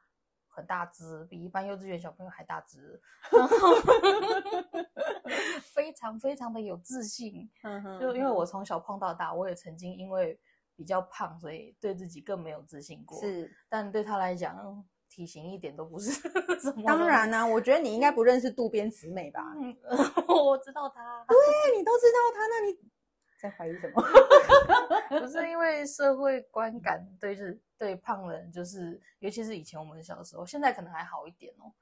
[0.51, 3.01] 很大只，比一般幼稚园小朋友还大只，
[5.73, 7.49] 非常非常的有自信。
[7.99, 10.37] 就因为我从小胖到大，我也曾经因为
[10.75, 13.19] 比较胖，所以对自己更没有自信过。
[13.19, 16.11] 是，但对他来讲，体型一点都不是
[16.59, 16.83] 什么。
[16.85, 19.53] 当然啦，我觉得你应该不认识渡边直美吧？
[19.57, 19.75] 嗯
[20.27, 22.77] 我知道他，对你都知道他，那你
[23.41, 24.03] 在怀疑什么？
[25.19, 27.59] 不是因为社会观感对是。
[27.81, 31.73] 对胖人就是，尤其是以前我们小时候，现在可能还好一点哦。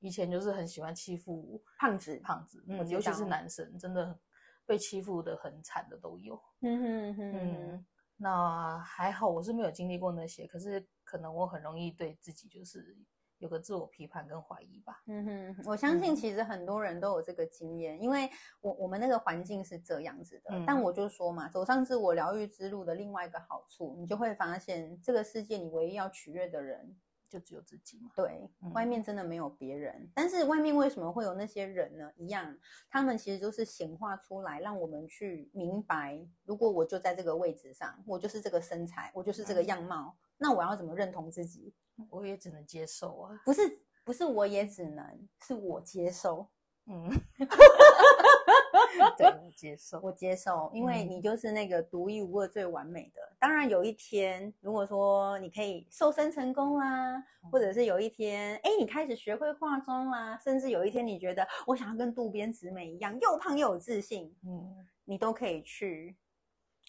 [0.00, 4.18] 以前就是很喜欢欺负胖子，胖子，嗯，尤其是男生，真的
[4.66, 6.38] 被欺负的很惨的都有。
[6.60, 7.86] 嗯哼哼，
[8.18, 12.94] 那还好，我是没有经历过那些，可是可能我很容易对自己就是。
[13.38, 15.02] 有个自我批判跟怀疑吧。
[15.06, 18.28] 嗯哼，我相信其实很多人都有这个经验，因为
[18.60, 20.64] 我我们那个环境是这样子的。
[20.66, 26.96] 但我就说嘛，走上自我疗愈之路的另外一个好处，你就会发现这个世界你唯一要取悦的人
[27.28, 28.10] 就只有自己嘛。
[28.14, 30.10] 对，外面真的没有别人。
[30.14, 32.10] 但是外面为什么会有那些人呢？
[32.16, 32.56] 一样，
[32.88, 41.74] 他们其实都是显化出来，让我们去明白，如果我就在这个位置上，我就是这个身材，我就是这个样貌，那我要怎么认同自己？
[42.10, 43.62] 我也只能接受啊，不是
[44.04, 46.48] 不是，我也只能是我接受，
[46.86, 47.10] 嗯，
[49.16, 53.20] 对，我接受，我接受，因为你就是那个独一无二、最完美的。
[53.38, 66.16] 当然，有一天，如果说你可以瘦身成功啦，或者是有一天，哎，你开始学会化妆啦，甚至有一天你觉得我想要跟渡边直美一样，又胖又有自信，嗯，你都可以去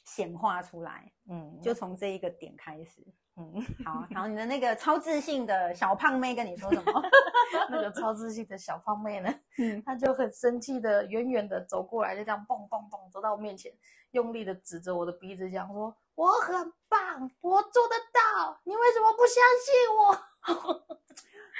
[0.06, 3.06] 显化出来，嗯，就从这一个点开始。
[3.39, 7.04] 嗯，好，然后你的那个超自信的小胖妹跟你说什么？
[7.69, 9.32] 那个超自信的小胖妹呢？
[9.60, 13.71] 嗯， 她就很生气的，远远的走过来，就这样蹦蹦蹦走到我面前，
[14.12, 20.88] 用力的指着我的鼻子讲说：“我很棒，我做得到，你为什么不相信我？”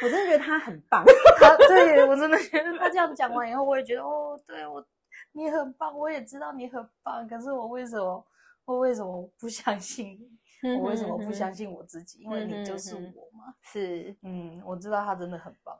[0.01, 1.05] 我真的觉得她很棒，
[1.39, 4.83] 她对我真的觉得她这样讲完以后，我也觉得哦，对我
[5.31, 8.25] 你很棒，我也知道你很棒，可是我为什么
[8.65, 10.37] 我为什么不相信你？
[10.63, 12.19] 我为什么不相信我自己？
[12.23, 13.53] 因为你就是我嘛。
[13.61, 15.77] 是，嗯，我知道他真的很棒，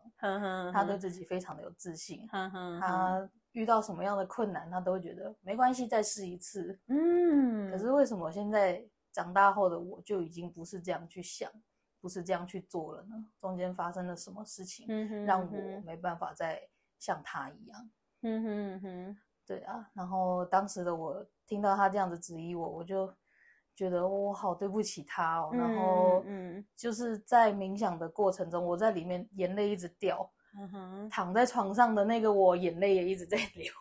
[0.72, 2.28] 他对自己非常的有自信。
[2.28, 6.80] 他遇到什么样的困难，他都会觉得没关系，再试一次。
[6.88, 7.72] 嗯。
[7.72, 11.52] 可是为什么现在长大后的我就已经不是这样去想，
[12.00, 13.26] 不是这样去做了呢？
[13.42, 14.86] 中间发生了什么事情，
[15.26, 16.62] 让我没办法再
[17.00, 17.90] 像他一样？
[18.22, 19.18] 嗯哼哼。
[19.46, 23.12] 对啊，然后当时的我听到他这样子质疑我，我就。
[23.78, 33.72] 觉得我好对不起他哦，然后嗯，就是在冥想的过程中，我在里面眼泪一直掉，嗯哼，躺在床上的那个我眼泪也一直在流，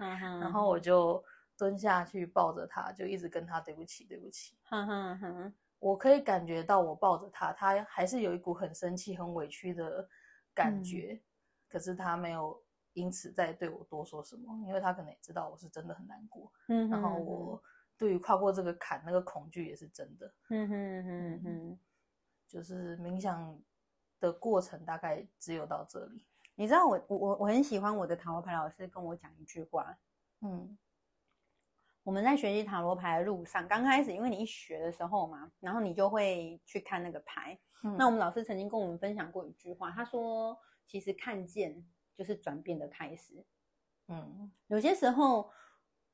[0.00, 0.52] 嗯哼，然。
[0.52, 1.24] 后我就
[1.56, 10.06] 蹲下去抱着他，就一直跟他对不起，对不起，哼哼哼，我可以感觉到我抱着他，他还是有一股很生气、很委屈的
[10.54, 11.18] 感觉，
[11.70, 17.62] 可是他没有因此再对我多说什么，因为他可能也知道我是真的很难过，嗯，然后我。
[17.98, 20.32] 对于跨过这个坎，那个恐惧也是真的。
[20.50, 21.78] 嗯哼哼哼，
[22.46, 23.60] 就是冥想
[24.20, 26.24] 的过程大概只有到这里。
[26.54, 29.98] 你知道我我我我很喜欢我的塔罗牌老师跟我讲一句话。
[30.42, 30.78] 嗯，
[32.04, 37.58] 我们在学习塔罗牌的路上，刚开始因为你一学的时候嘛，然后你就会去看那个牌。
[37.98, 40.56] 那我们老师曾经跟我们分享过一句话，他说
[40.86, 41.84] ：“其实看见
[42.14, 43.44] 就是转变的开始。”
[44.06, 45.50] 嗯，有些时候。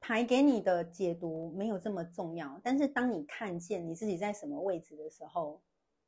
[0.04, 5.62] 牌给你的解读没有这么重要，但是当你看见你自己在什么位置的时候，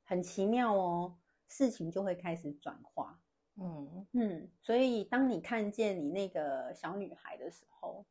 [0.04, 1.16] 很奇妙哦，
[1.48, 3.18] 事情就会开始转化。
[3.54, 8.04] 嗯嗯，所以当你看见你那个小女孩的时候，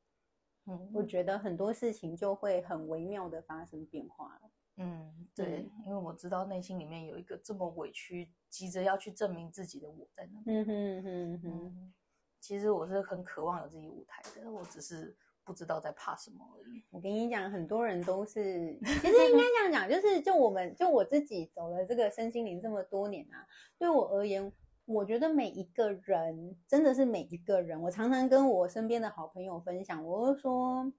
[0.65, 4.51] 嗯，我觉得很多事情就会很微妙的发生变化了。
[4.77, 10.51] 嗯，对，因为我知道内心里面有一个这么委屈、急着要去证明自己的我在那。
[10.51, 11.93] 嗯哼哼哼。
[12.41, 15.15] 其实我是很渴望有自己舞台的，我只是
[15.45, 16.83] 不知道在怕什么而已。
[16.89, 24.51] 我跟你讲，很多人都是，其实应该这样讲，就是就我们就我自己走了这个身心灵这么多年啊，对我而言，
[24.85, 30.91] 我觉得每一个人真的是每一个人，我常常跟我身边的好朋友分享，我就说。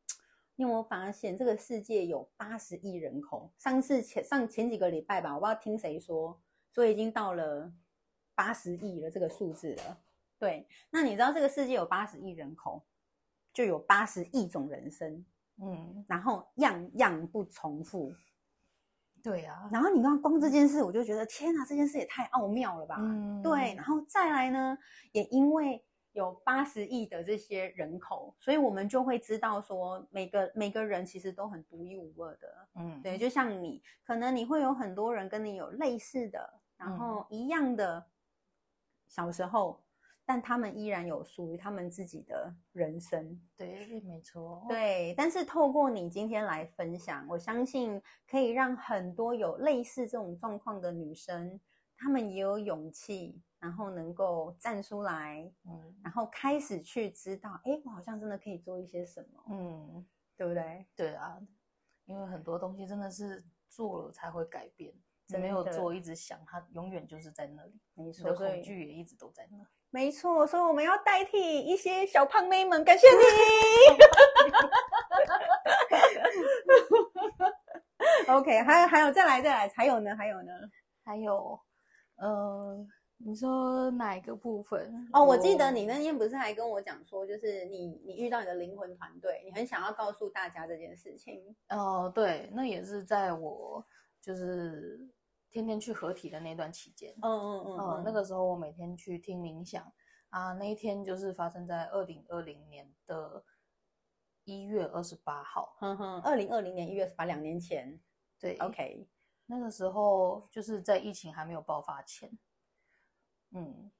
[0.58, 3.52] 你有没有发现这个世界有八十亿人口？
[3.58, 6.40] 上次前上前几个礼拜吧，我不知道听谁说，
[6.72, 7.70] 说已经到了
[8.34, 9.98] 八十亿了这个数字了。
[10.38, 12.82] 对，那你知道这个世界有八十亿人口，
[13.56, 15.24] 就有八十亿种人生，
[15.62, 18.12] 嗯，然后样样不重复。
[19.22, 22.96] 对啊，然后你刚光这件事，我就觉得天哪，这件事也太奥妙了吧？
[23.00, 24.76] 嗯，对，然后再来呢，
[25.12, 25.82] 也因为。
[26.12, 32.68] 有八十亿的这些人口，所以我们就会知道说，每个每个人其实都很独一无二的。
[32.76, 38.06] 嗯，对，就像你，可能你会有很多人跟你有类似的，然后一样的
[39.06, 39.78] 小时候，
[40.26, 43.40] 但他们依然有属于他们自己的人生。
[43.56, 44.66] 对，没错。
[44.68, 51.58] 对，但是透过你今天来分享，我相信可以让很多有类似这种状况的女生，
[51.96, 53.40] 她们也有勇气。
[53.58, 60.06] 然后能够站出来，嗯，然后开始去知道，哎，我好像真的可以做一些什么，嗯，
[60.36, 60.86] 对不对？
[60.94, 61.40] 对啊，
[62.04, 64.94] 因为很多东西真的是做了才会改变，
[65.28, 67.80] 没有做一直想，它永远就是在那里。
[67.94, 69.58] 没错，恐惧也一直都在那。
[69.90, 73.14] 没错，所以我们要代替一些小胖妹们，感谢你。
[78.32, 80.14] OK，还有还有，再来再来，还有呢？
[80.16, 80.52] 还有呢？
[81.04, 81.60] 还有，
[82.16, 82.86] 呃。
[83.18, 85.08] 你说哪一个部分？
[85.14, 91.42] 哦，我记得你那天不是还跟我讲说，就是你你遇到你的灵魂团队，你很想要告诉大家这件事情。
[91.70, 93.82] 哦，对，那也是在我
[94.20, 95.00] 就是
[95.56, 97.14] 天天去合体的那段期间。
[97.22, 97.78] 嗯嗯嗯。
[97.78, 99.90] 嗯，那个时候我每天去听冥想
[100.28, 103.42] 啊，那一天就是发生在二零二零年的
[104.44, 105.74] 一月二十八号。
[105.78, 107.98] 哼哼，二零二零年一月二十八，两年前。
[108.38, 109.08] 对，OK，
[109.46, 112.30] 那个时候就是在疫情还没有爆发前。
[113.52, 113.90] 嗯，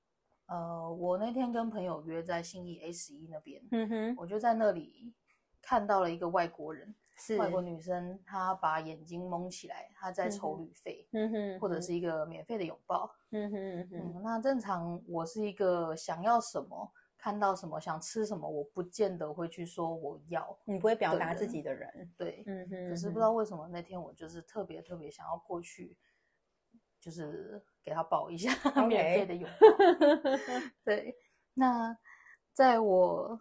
[0.45, 5.15] 呃，我那天跟朋友约在信义 A 十一那边，嗯哼，我就在那里
[5.63, 25.97] 看到了一个外国人，是外国女生，她把眼睛蒙起来，她在筹旅费，嗯哼，或者是一个免费的拥抱，嗯哼嗯，那正常我是一个想要什么，看到什么想吃什么，我不见得会去说我要，你不会表达自己的人，对，嗯哼，可是不知道为什么那天我就是特别特别想要过去。
[26.99, 28.51] 就是给他抱一下，
[28.89, 29.67] 免费的拥抱。
[30.83, 31.15] 对，
[31.55, 31.97] 那
[32.53, 33.41] 在我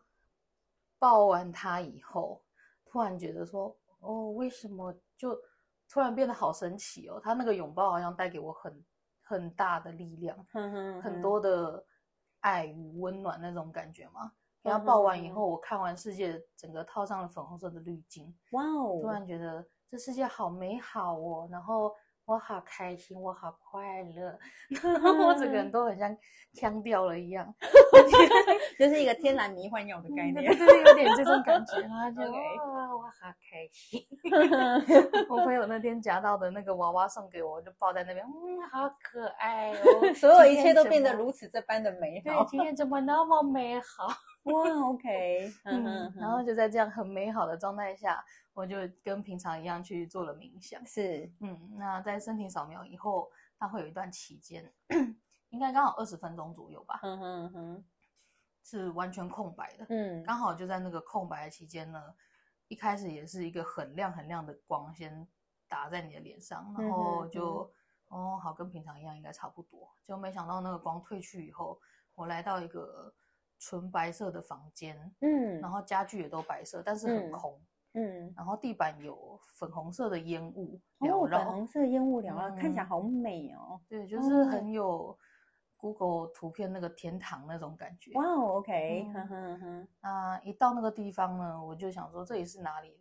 [1.00, 2.45] 抱完他以后，
[2.96, 5.38] 突然觉得说，哦，为什么就
[5.90, 7.20] 突然变得好神奇哦？
[7.22, 8.86] 他那个拥抱好像带给我很
[9.22, 10.38] 很大的力量，
[11.04, 11.86] 很多的
[12.40, 14.32] 爱与温暖那种感觉嘛。
[14.64, 18.34] 给他抱完以后，我看完世界，整个套上了粉红色的滤镜。
[18.52, 19.00] 哇哦！
[19.02, 21.94] 突然觉得这世界好美好哦，然后。
[22.28, 24.36] 我好开心，我好快乐，
[25.28, 26.18] 我整个人都很像
[26.54, 27.54] 腔调了一样，
[28.80, 32.22] 就是一个天然迷幻药的概念，就是有点这种感觉啊，就
[33.06, 34.06] 哇，我好开心。
[35.30, 42.44] 我朋友那天夹到的那个娃娃送给我，就抱在那边，嗯，好可爱哦， 所有一切都变得如此这般的美好。
[42.44, 44.08] 对，今天怎么那么美好？
[44.44, 48.24] 哇，OK， 嗯，然后就在这样很美好的状态下。
[48.54, 53.30] 我就跟平常一样去做了冥想，是，嗯，那在身体扫描以后，
[53.60, 54.72] 它会有一段期间，
[55.52, 57.86] 应该刚好二十分钟左右吧，嗯哼哼，
[58.64, 62.02] 是完全空白的，嗯，刚好就在那个空白的期间呢，
[62.68, 65.28] 一开始也是一个很亮很亮的光先
[65.68, 67.72] 打在你的脸上，然后就，
[68.08, 71.80] 哦，好，跟平常一样应该差不多，就没想到那个光退去以后，
[72.16, 73.14] 我来到一个
[73.60, 77.62] 纯白色的房间，嗯，然后家具也都白色，但是很空。
[77.98, 83.80] 嗯，然后地板有粉红色的烟雾缭绕，粉红色烟雾缭绕，看起来好美哦。
[83.88, 85.18] 对，就是很有
[85.94, 88.12] Google 图片那个天堂那种感觉。
[88.14, 89.88] 哇，OK，哼哼哼。
[90.02, 92.98] 那一到那个地方呢，我就想说这里是哪里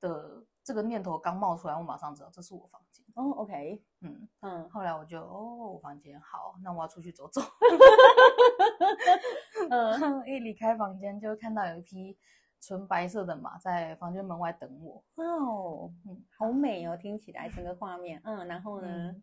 [0.00, 0.44] 的？
[0.62, 3.02] 这个念头刚冒出来，我马上知道这是我房间。
[3.14, 4.68] 哦，OK，嗯嗯。
[4.68, 7.40] 后来我就哦，我房间好，那我要出去走走。
[9.70, 12.18] 嗯， 一离开房间就看到有一匹。
[12.58, 15.04] 纯白色的马在房间门外等我。
[15.16, 18.20] 哦，嗯，好美哦，听起来整个画面。
[18.24, 19.14] 嗯，然后呢？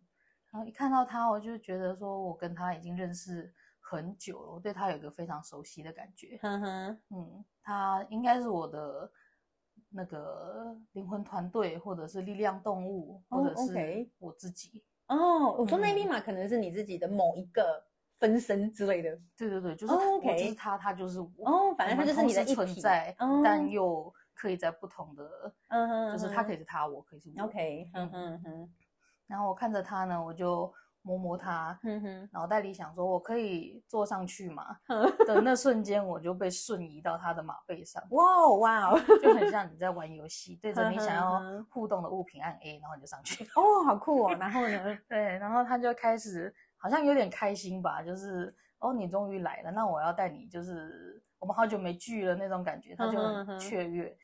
[0.54, 6.38] 然后一看到他，我就觉得说我跟他已经认识很久了，我对他有一个非常熟悉的感觉。
[6.40, 9.10] 哼哼，嗯，他应该是我的
[9.90, 14.84] 那个灵魂团队，或者是力量动物，或者是我自己。
[15.08, 19.10] 哦，我说那密码可能是你自己的某一个分身之类的。
[19.36, 21.50] 对对对，就是我就是他，他就是我。
[21.50, 27.42] 哦，反正他就是你的存在，但又可以在不同的，嗯就是他可以是他，我可以是我。
[27.42, 28.72] OK，嗯嗯哼。
[29.26, 30.72] 然后我看着他呢，我就。
[31.06, 31.78] 摸摸他，
[32.32, 34.74] 脑袋里想说：“我可以坐上去吗？
[35.28, 38.02] ”的那瞬间，我就被瞬移到他的马背上。
[38.12, 43.44] 哇哇，就很像你在玩游戏，对着你想要互动的物品按 A，然后你就上去。
[43.54, 44.34] 哦，好酷哦！
[44.40, 44.98] 然后呢？
[45.06, 54.16] 对，然后他就开始好像有点开心吧，就是哦，你终于来了，那我要带你，就是我们好久没聚了那种感觉，他就很雀跃，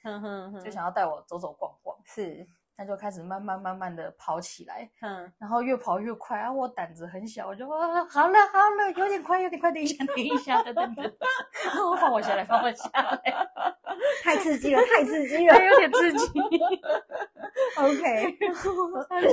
[0.64, 1.94] 就想要带我走走逛逛。
[2.06, 2.48] 是。
[2.80, 6.50] 他就开始慢慢慢慢的跑起来，嗯，然后越跑越快啊！
[6.50, 11.12] 我胆子很小，我就啊，好了好了，有点快有点快，等一下等一下，等等等，
[12.00, 13.48] 放我下来，放我下来，
[14.22, 16.40] 太刺激了，太刺激了，有点刺激。
[17.78, 18.36] OK，
[19.08, 19.28] 他就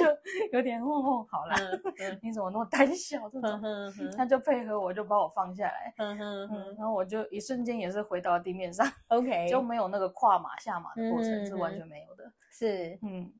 [0.53, 1.55] 有点哦哦，好了，
[2.21, 3.29] 你怎么那么胆小？
[3.29, 3.61] 这种，
[4.15, 6.17] 他就配合我，就把我放下来，嗯
[6.77, 12.31] 然后我就一瞬间也是回到地面上，OK，就没有那个跨马下马的过程，是完全没有的。
[12.51, 13.31] 是，嗯，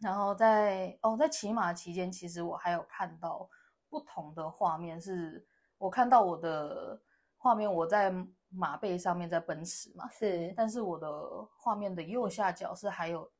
[0.00, 3.48] 然后在哦，在骑马期间，其实我还有看到
[3.88, 5.44] 不同的画面，是
[5.78, 7.00] 我看到我的
[7.36, 8.12] 画面，我在
[8.54, 11.08] 马背上面在奔驰嘛，是，但是我的
[11.56, 13.30] 画面的右下角是还有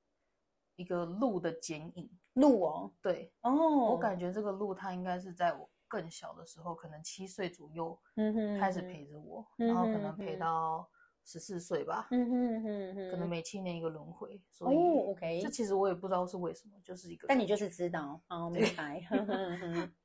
[0.76, 3.52] 一个鹿的剪影，鹿哦，对，哦，
[3.90, 3.98] 我。
[3.98, 10.88] 感觉这个鹿它应该是在我更小的时候，可能七岁左右，嗯哼，开始陪着我，然后可能陪到。
[11.24, 19.02] 十四岁吧，嗯哼哼哼，可能每七年一个轮回，所以 OK，这其实我也不知道是为什么，就是一个，但你就是知道，哦， 明白，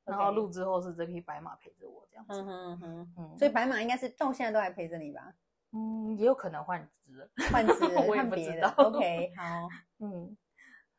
[0.04, 5.34] 然后录之后是这匹白马陪着我这样子，嗯哼哼，所以白马应该是到现在都还陪着你吧？
[5.72, 8.72] 嗯，也有可能换只，换只，我也不知道。
[8.78, 9.68] OK，好，
[10.00, 10.34] 嗯，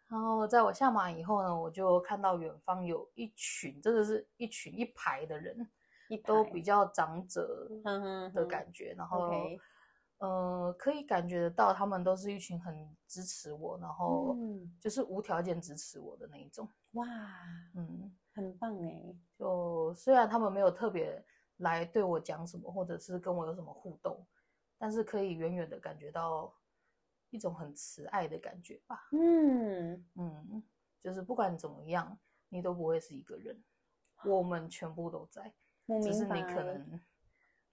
[0.07, 5.67] 然后在我下马以后呢，我就看到远方有一群，真的是一群一排的人，
[6.23, 7.67] 都比较长者
[8.35, 9.31] 的感觉，然后。
[10.21, 14.37] 呃，可以感觉得到，他们都是一群很支持我，然后
[14.79, 16.69] 就是无条件支持我的那一种。
[16.91, 17.07] 哇，
[17.73, 19.15] 嗯，很棒哎。
[19.35, 21.25] 就虽然他们没有特别
[21.57, 24.23] 来对我讲什么，或者是跟我有什么互动，
[24.77, 26.53] 但是可以远远的感觉到
[27.31, 29.07] 一种很慈爱的感觉吧。
[29.13, 30.63] 嗯嗯，
[31.01, 32.15] 就是不管怎么样，
[32.47, 33.59] 你都不会是一个人，
[34.23, 35.51] 我们全部都在，
[36.03, 37.01] 只是你可能。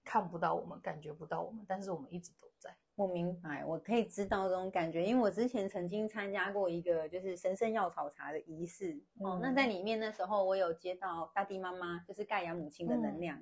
[0.09, 2.75] 看不到我们，感觉不到我们，但是我们一直都在。
[2.95, 9.39] 我明白，我可以知道这种感觉，因为我之前曾经参加过一个就是神圣药草茶的仪式哦。
[9.43, 13.39] 那在里面那时候，我有接到大地妈妈，就是盖亚母亲的能量。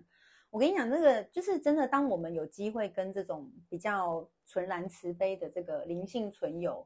[0.51, 6.85] 我跟你讲，这个就是真的，当我们有机会跟这种比较纯然慈悲的这个灵性存有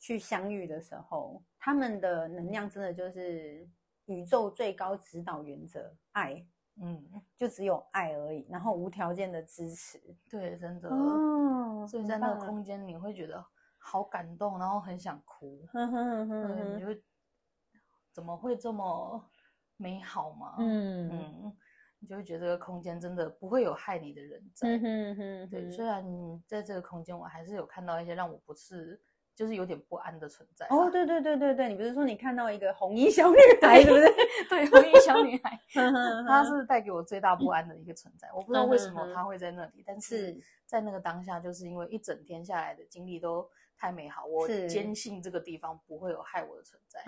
[0.00, 3.64] 去相遇的时候，他们的能量真的就是
[4.06, 6.44] 宇宙最高指导原则——爱。
[6.80, 13.44] 嗯，就只有爱而已，然后无条件的支持，对，真的，哦，所以在那个空间你会觉得
[13.78, 17.00] 好感动，然后很想哭，对，你就
[18.12, 19.24] 怎么会这么
[19.76, 20.56] 美好嘛？
[20.58, 21.10] 嗯。
[21.10, 21.56] 嗯，
[21.98, 24.78] 你就会觉得这个空间真的不会有害你的人在，
[25.48, 26.04] 对，虽然
[26.46, 29.00] 在这个空间我还是有看到一些让我不是。
[29.34, 34.14] 就是有点不安的存在哦，对对对对对，你不是说你看到一个红衣小女孩，对不对？
[34.48, 35.58] 对，红衣小女孩，
[36.28, 38.28] 她是带给我最大不安的一个存在。
[38.34, 47.00] 我不知道为什么她会在那里，但是在那个当下，就是因为一整天下来的经历都太美好，我坚信这个地方不会有害我的存在。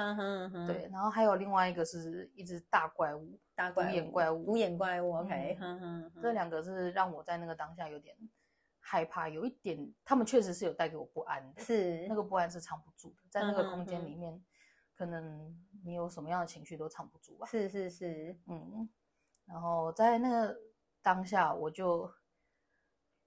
[0.67, 5.17] 对，然后还有另外一个是一只大怪物，大独眼怪物，独眼怪物。
[5.17, 5.59] OK，
[6.23, 8.17] 这两个是让我在那个当下有点。
[8.85, 12.05] 害怕有一点，他们确实是有带给我不安的，是。
[12.09, 14.39] 那个不安是藏不住的，在那个空间里面，
[14.95, 17.47] 可能你有什么样的情绪都藏不住吧。
[17.47, 18.89] 是是是，嗯，
[19.47, 20.57] 然后在那个
[21.01, 22.13] 当下，我就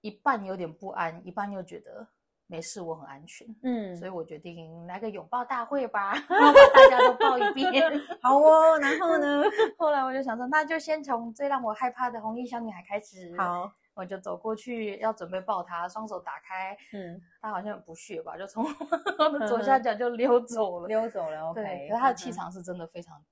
[0.02, 2.06] 一半有点不安，一半又觉得
[2.46, 7.90] 没事，我很安全，嗯，所以我决定来个拥抱大会吧，把 大家都抱一遍，
[8.22, 8.78] 好哦。
[8.78, 9.42] 然后呢，
[9.78, 13.72] 后来我就想说，那就先从最让我害怕的红衣小女孩开始，好。
[13.96, 18.62] 我就走过去要准备抱他，双手打开，嗯，他好像很不屑吧，就从
[19.18, 21.54] 我的左下角就溜走了，溜走了。
[21.54, 23.24] 对，可他的气场是真的非常，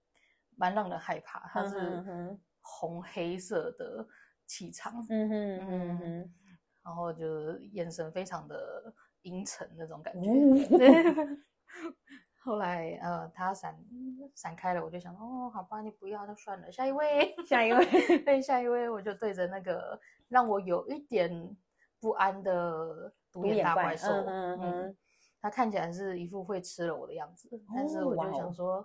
[0.56, 1.40] 蛮让人害怕。
[1.52, 2.02] 他是
[2.62, 4.08] 红黑色的
[4.46, 6.32] 气场，嗯哼嗯哼，
[6.82, 10.30] 然后就眼神非常的阴沉那种感觉。
[12.44, 13.74] 后来，呃，他闪
[14.34, 17.86] 闪开了，我就想，哦，好吧，你不要，那算了，下一位，下一位，
[18.22, 19.98] 对，下一位，我就对着那个
[20.35, 21.57] 让我有一点
[22.01, 24.97] 不安的独眼大怪兽，嗯嗯，
[25.41, 28.85] 他看起来是一副会吃了我的样子，但是我就想说，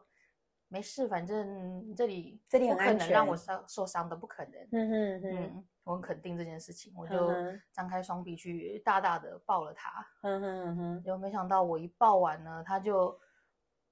[0.67, 4.53] 没事，反正这里这里不可能，让我受受伤的不可能。
[4.73, 7.33] 嗯嗯嗯，我很肯定这件事情，我就
[7.73, 10.05] 张开双臂去大大的抱了他。
[10.21, 13.19] 嗯哼嗯哼，结果没想到我一抱完呢，他就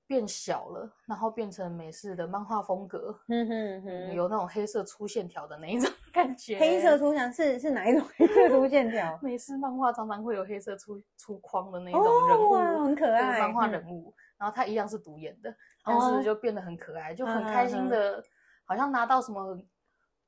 [0.06, 3.20] 变小了，然后变成美式的漫画风格。
[3.30, 6.58] 嗯哼哼，有那种黑色粗线条的那一种感觉。
[6.60, 9.18] 黑色粗线是是哪一种黑色粗线条？
[9.22, 14.14] 美式 漫画常常会有黑色粗粗框的那种人物，很可爱漫画人物。
[14.38, 18.24] 然后他一样是独眼的，但是就变得很可爱，就很开心的，
[18.66, 19.58] 好像拿到什么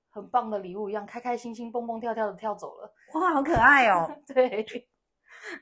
[0.09, 2.91] 很棒的礼物一样，开开心心、蹦蹦跳跳的跳走了。
[3.13, 4.09] 哇，好可爱哦！
[4.33, 4.65] 对，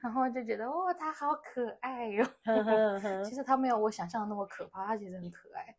[0.01, 2.25] 然后就觉得哇，他好可爱哟。
[3.25, 5.75] 其实他没有我想象的那么可怕，他其实很可爱。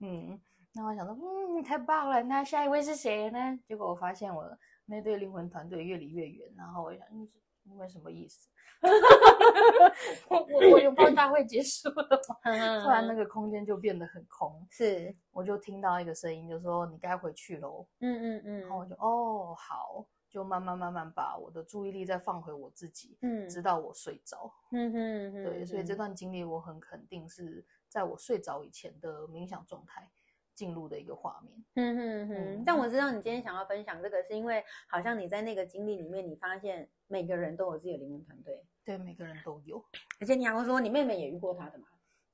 [0.00, 0.38] 嗯，
[0.72, 2.22] 那我想说，嗯，太棒了。
[2.22, 3.58] 那下一位是谁呢？
[3.66, 4.44] 结果我发现我
[4.86, 6.52] 那对灵魂团队越离越远。
[6.56, 7.28] 然后我想，嗯，
[7.64, 8.48] 因为什么意思？
[10.30, 12.36] 我我拥抱大会结束了吗？
[12.82, 17.86] 突然那个空间就变得很空，是，我就听到一个声音，就说你该回去喽。
[18.00, 24.50] 嗯嗯嗯，然后我就哦好，就慢慢慢慢把我的注意力再放回我自己，嗯，直到我睡着。
[24.72, 30.08] 嗯嗯，对，所以这段经历我很肯定是在我睡着以前的冥想状态。
[30.60, 32.62] 进入的一个画面，嗯哼哼。
[32.66, 39.82] 但我知道你今天想要分享这个，是因为好像你在那个经历里面，你发现每个人都有自己的灵魂团队，对，每个人都有。
[40.20, 41.86] 而且你还会说，你妹妹也遇过他的嘛？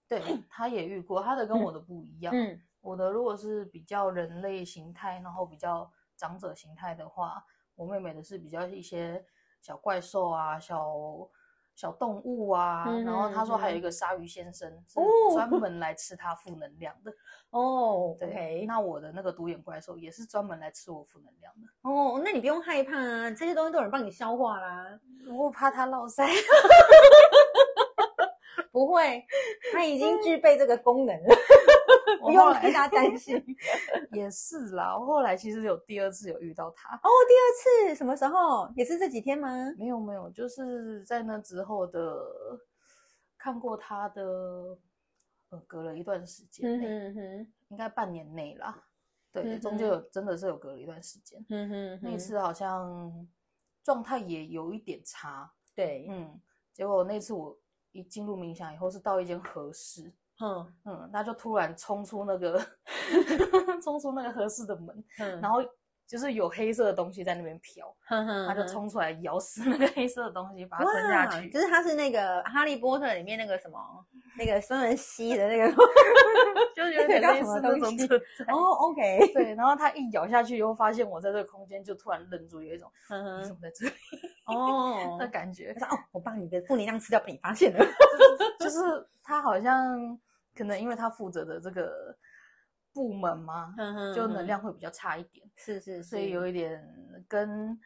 [0.08, 0.20] 对，
[0.50, 2.34] 她也遇过，她的跟我的不一样。
[2.34, 7.40] 嗯，我的如果是比较人类形态，然后比较长者形态的话，
[7.76, 9.24] 我妹妹的是比较一些
[9.60, 10.92] 小怪兽啊，小。
[11.76, 14.98] 小动物啊，然后他说还有一个鲨鱼先生，是
[15.34, 17.12] 专门来吃他负能量的
[17.50, 18.16] 哦。
[18.18, 22.18] 对，那我的那个独眼怪兽也是专门来吃我负能量的哦。
[22.24, 24.98] 那你不用害怕啊，这些东西都有人帮你消化啦。
[25.28, 26.26] 我怕它落腮。
[28.72, 29.24] 不会，
[29.72, 31.36] 它已经具备这个功能了，
[32.20, 33.42] 不用替他担心。
[34.12, 37.08] 也是啦，我后来其实有第二次有遇到他哦。
[37.28, 37.44] 第二
[37.90, 38.68] 次什么时候？
[38.76, 39.48] 也是这几天吗？
[39.78, 42.18] 没有没有，就是在那之后的
[43.38, 44.22] 看过他的，
[45.50, 48.84] 呃，隔了一段时间内，应该半年内啦。
[49.32, 51.44] 对，中间有真的是有隔了一段时间。
[51.50, 53.28] 嗯哼，那次好像
[53.82, 55.52] 状态也有一点差。
[55.74, 56.40] 对，嗯，
[56.72, 57.58] 结果那次我。
[57.92, 62.60] 一进入冥想以后，是到一间合适，嗯嗯，他就突然冲出那个，
[63.82, 65.04] 冲出那个合适的门，
[65.40, 65.58] 然后
[66.06, 67.92] 就是有黑色的东西在那边飘，
[68.46, 71.50] 他就冲出来咬死那个黑色的东西，把它吞下去。
[71.50, 73.78] 就是他是那个哈利波特里面那个什么，
[74.38, 75.72] 那个孙文熙的那个，
[76.76, 78.08] 就是有点类似那种存
[78.38, 78.44] 在。
[78.52, 82.88] 哦，OK，对，然后他一咬下去以后，发现我在这个空间，就突然愣住，有一种
[83.40, 83.92] 你怎么在这里？
[84.46, 85.74] 哦，的感觉。
[85.74, 87.84] 他说：“哦，我把你的负能量吃掉，被你发现了。”
[88.60, 88.78] 就是
[89.24, 90.16] 他好像
[90.56, 92.16] 可能因为他负责的这个
[92.92, 93.74] 部门嘛，
[94.14, 95.48] 就能量会比较差一点。
[95.56, 96.82] 是是，所以有一点
[97.28, 97.78] 跟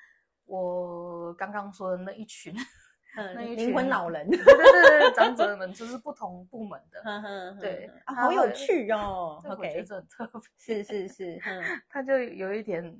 [0.44, 2.54] 我刚刚说的那一群，
[3.34, 7.56] 那一群灵魂老人， 对对对，长者们就是不同部门的。
[7.60, 9.42] 对，好有趣哦。
[9.44, 10.40] 我觉得很特别。
[10.56, 11.40] 是是是，
[11.90, 12.96] 他就有一点。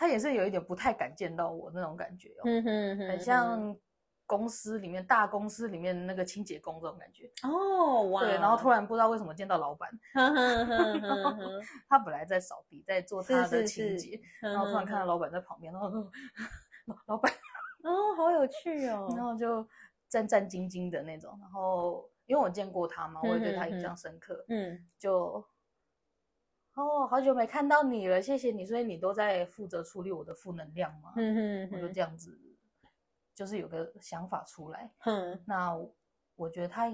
[0.00, 2.44] 他也是有一点不太敢见到我那种感觉哦，
[3.08, 3.76] 很像
[4.28, 9.90] 公司里面大公司里面那个清洁工这种感觉哦，哇，对，然后突然不知道为什么见到老板，
[11.88, 17.32] 他本来在扫地在做他的清洁，然后突然看到老板在旁边，然后老 老板
[17.82, 19.66] 哦，好有趣哦，然后就
[20.08, 25.42] 战战兢兢的那种，然后因为我见过他嘛，我也对他印象深刻，嗯，就。
[26.74, 28.64] 哦，好久没看到你了，谢谢你。
[28.64, 31.12] 所以你都在负责处理我的负能量吗？
[31.16, 32.38] 嗯哼，我就这样子，
[33.38, 34.90] 就是有个想法出来。
[35.04, 35.78] 嗯，那
[36.34, 36.90] 我觉得他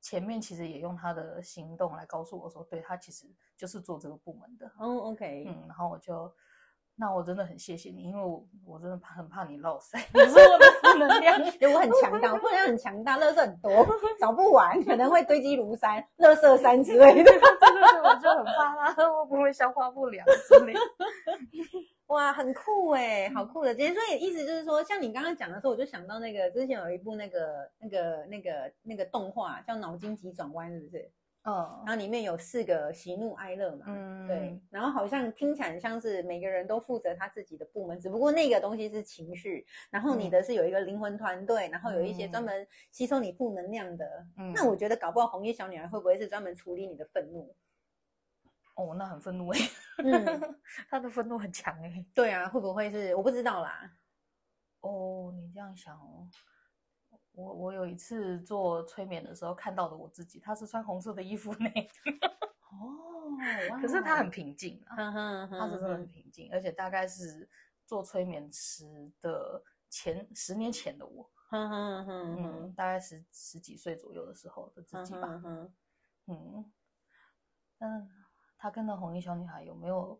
[0.00, 3.26] 前面其实也用他的行动来告诉我说，对他其实
[3.56, 4.70] 就是做这个部门的。
[4.78, 6.32] 嗯，OK，嗯，然后我就。
[7.00, 13.86] 那我真的很谢谢你，因为我我真的怕很怕你落塞，你是我的负能量， 因为我很强大，我负能量很强大，垃圾很多，
[14.18, 17.30] 找不完，可能会堆积如山，垃圾山之类的，
[18.02, 20.74] 我就很怕他，我不会消化不良之类。
[22.08, 23.74] 哇，很酷哎，好酷的！
[23.74, 31.10] 今天所以意思就是说，像你刚刚讲的时候，我就想到那个之前有一部那个那个那个那个动画叫《脑筋急转弯》，是不是？
[31.44, 44.26] 哦，然后里面有四个喜怒哀乐嘛，嗯，对，然后好像听起来像是每个人都负责他自己的部门，只不过那个东西是情绪，然后你的是有一个灵魂团队，然后有一些专门吸收你负能量的。
[44.38, 47.54] 嗯那我觉得搞不好红衣小女孩会不会是专门处理你的愤怒？
[48.78, 49.58] 哦，那很愤怒哎，
[49.98, 50.56] 嗯，
[50.88, 52.06] 她的愤怒很强哎。
[52.14, 53.90] 对啊，会不会是我不知道啦？
[54.80, 56.28] 哦，你这样想哦。
[57.32, 61.70] 我我有一次做催眠的时候看到的我自己，他是穿红色的衣服呢。
[62.70, 63.36] 哦，
[63.80, 67.48] 可是他很平静啊，他是真的很平静，而且大概是
[67.84, 75.72] 做催眠师的前十年前的我，嗯，大概十十几岁左右的时候的自己吧，嗯，
[77.78, 78.10] 嗯，
[78.58, 80.18] 他跟那红衣小女孩有没有？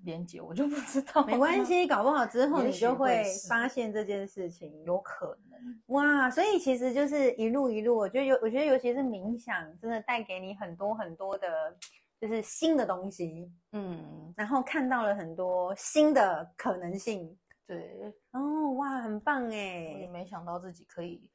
[0.00, 6.30] 连接我就不知道，没关系，搞不好之后你就会发现这件事情，有可能哇！
[6.30, 11.74] 所以其实就是一路一路，我觉得尤，我觉得尤其是冥想，真的带给你很多很多的，
[12.20, 17.34] 就是新的东西，嗯，然后看到了很多新的可能性，
[17.66, 19.92] 对，哦，哇，很棒哎！
[19.94, 21.30] 我也没想到自己可以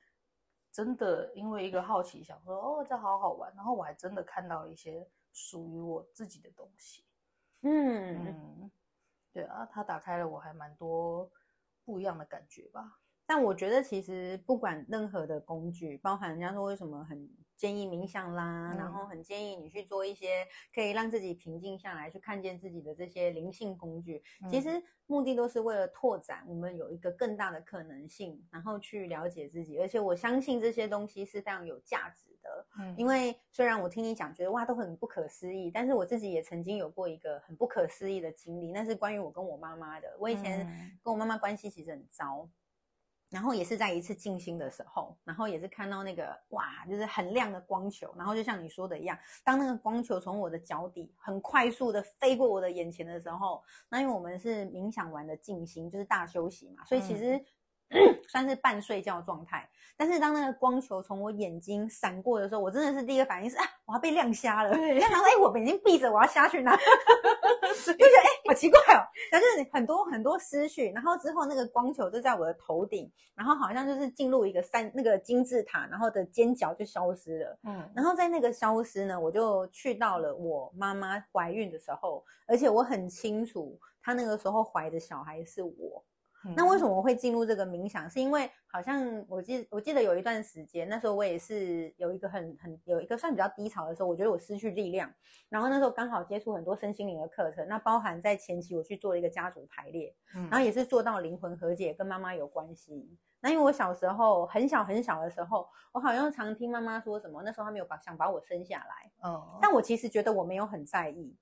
[0.71, 7.05] 真的因为一个好奇，想说哦，这好好玩，然后我还真的看到了一些属于我自己的东西。
[7.61, 8.71] 嗯，
[9.31, 11.31] 对啊，他打开了我还蛮多
[11.83, 12.99] 不一样的感觉吧。
[13.33, 17.29] 但我觉得其实不管任何的工具，包含人家说为什么很。
[17.61, 24.23] 建议冥想啦，然后很建议你去做一些可以让自己平静下来、去看见自己的这些灵性工具。
[24.49, 29.77] 其实目的都是为了拓展我们有一个更大的可能性，然后去了解自己。
[29.77, 32.65] 而且我相信这些东西是非常有价值的。
[32.79, 40.07] 嗯，因为虽然我听你讲，觉得哇都很不可思议，但是我自己也曾经有过一个很不可思议的经历，那是关于我跟我妈妈的。
[40.19, 40.65] 我以前
[41.03, 42.49] 跟我妈妈关系其实很糟。
[43.31, 57.43] 然后也是在一次静心的时候，然后也是看到那个哇，就是很亮的光球，然后就像你说的一样，当那个光球从我的脚底很快速的飞过我的眼前的时候，那因为我们是冥想完的静心，就是大休息嘛，所以其实。
[58.27, 64.71] 算是半睡觉状态，但是当那个光球从我眼睛闪过的时候，我真的是第一个反应是啊，我要被亮瞎了。
[64.95, 66.75] 然后哎，我眼睛闭着，我要瞎去哪？
[67.61, 69.03] 就觉得哎，好奇怪哦。
[69.31, 77.59] 但是很多很多思绪，然后之后那个光球就在我的头顶，然后好像就是进入一个三那个金字塔，然后的尖角就消失了。
[77.63, 86.03] 嗯，然后在那个消失呢，我就去到了我妈妈怀孕的时候，而且我很清楚，她那个时候怀的小孩是我。
[86.55, 88.09] 那为什么我会进入这个冥想？
[88.09, 95.11] 是因为好像我记我记得有一段时间，那时候我也是有一个很很有一个算比较低潮的时候，我觉得我失去力量。
[95.49, 100.15] 然后那时候刚好接触很多身心灵的课程，那包含在前期我去做了一个家族排列，
[100.49, 103.17] 然后也是做到灵魂和解，跟妈妈有关系。
[103.39, 111.35] 那因为我小时候很小很小的时候，我好像常听妈妈说什么，那时候她没有把想把我生下来，哦，但我其实觉得我没有很在意。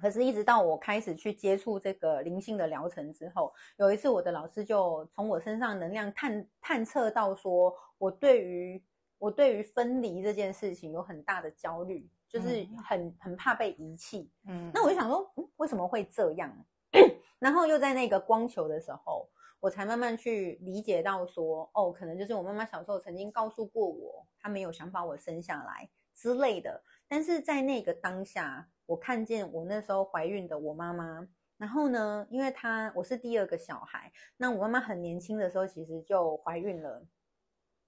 [0.00, 8.82] 可是，一直到我开始去接触这个灵性的疗程之后，有一次我的老师就从我身上能量探探测到，说我对于
[9.18, 14.30] 我对于分离这件事情有很大的焦虑，就是很很怕被遗弃。
[14.48, 16.52] 嗯，那我就想说，嗯，为什么会这样？
[17.38, 19.30] 然后又在那个光球的时候，
[19.60, 26.82] 我才慢慢去理解到，说哦，可能就是我妈妈小时候曾经告诉过我，她没有想把我生下来之类的。
[27.08, 28.68] 但是在那个当下。
[28.86, 31.26] 我看见我那时候怀孕的我妈妈，
[31.56, 37.02] 然后呢，因为她我是第二个小孩，那我妈妈很年轻的时候其实就怀孕了，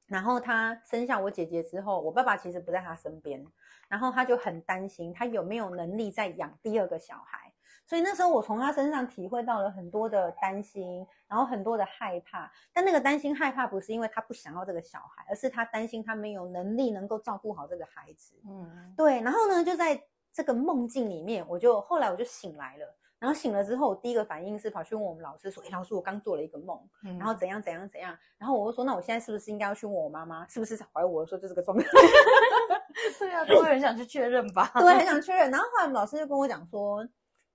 [0.07, 3.45] 然后她生下我姐姐之后，我爸爸其实不在她身边，
[3.89, 7.53] 然后他就很担心她有没有能力再养第二个小孩，
[7.87, 20.03] 所以那时候我从他身上体会到了很多的担心，然后很多的害怕，但那个担心害怕不是因为他不想要这个小孩，而是他担心他没有能力能够照顾好这个孩子，嗯，对，然后呢就在。
[20.37, 26.79] 这个梦境里面，我就后来我就醒来了，然后醒了之后，第一个反应是跑去问我们老师说：“哎，老师，我刚做了一个梦，
[27.19, 31.25] 然后怎样怎样怎样。”然后我就说：“那我现在是不是应该要去问我妈妈，是不是怀我？
[31.25, 31.85] 说就这个状态？”
[33.19, 34.71] 对啊，都会很想去确认吧？
[34.77, 35.51] 对，很 想确认。
[35.51, 37.09] 然后后来老师就跟我讲说：“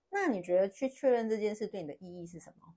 [0.10, 2.74] 那你觉得去确认这件事对你的意义是什么？”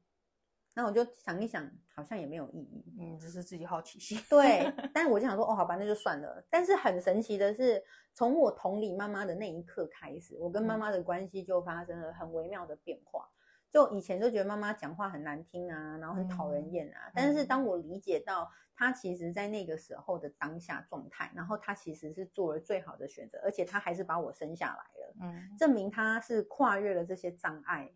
[0.77, 4.19] 那我就想一想，好像也没有意义，嗯，只是自己好奇心。
[4.29, 6.45] 对， 但是我就想说，哦，好吧，那就算了。
[6.51, 7.81] 但是很神奇的是，
[8.13, 13.31] 从我同理妈妈的那一刻开始，我跟妈妈的关系就发生了很微妙的变化。
[13.71, 17.11] 就以前就觉得妈妈讲话很难听啊，然后很讨人厌啊。
[17.15, 27.95] 但是当我理解到她其实在那个时候的当下状态，然后她其实是做了最好的选择，而且她还是把我生下来了，嗯，证明她是跨越了这些障碍。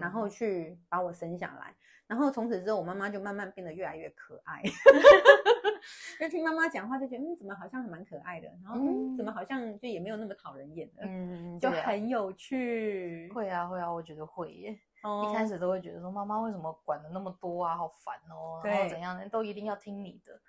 [0.00, 1.76] 然后去把我生下来，
[2.06, 4.62] 然后从此之后，我妈妈就慢慢变得越来越可爱。
[6.18, 13.30] 就听妈妈讲话，就觉得嗯，怎么好像蛮可爱的，然后嗯，怎么好像就也没有那么讨人厌的，嗯，就很有趣。
[13.34, 14.78] 会啊，会啊，我觉得会耶。
[15.02, 20.40] 一开始都会觉得说，妈妈为什么管的那么多啊，好烦哦，然后怎样的都一定要听你的。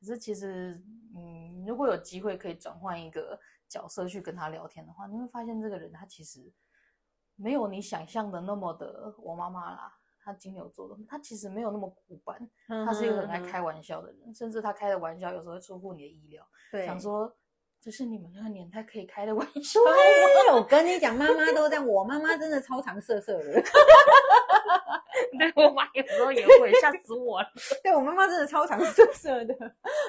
[0.00, 0.82] 可是其实，
[1.14, 3.38] 嗯，如果有机会可以转换一个
[3.68, 6.52] 角色去跟他聊天的话，你会发现这个人他其实。
[7.42, 9.94] 没有你想象的那么的我妈妈啦，
[10.30, 16.46] 她金牛座的，他其实没有那么古板，他是一个很爱开玩笑的人，甚至他开的玩笑有时候会出乎你的意料。
[16.70, 17.34] 对，想说
[17.80, 19.80] 这是你们那个年代可以开的玩笑。
[19.80, 23.60] 对，我跟你讲，妈妈都这样，我妈妈真的超常色色的。
[25.38, 27.48] 对我妈有时候也会吓死我了。
[27.82, 29.54] 对我妈妈真的超常色色的。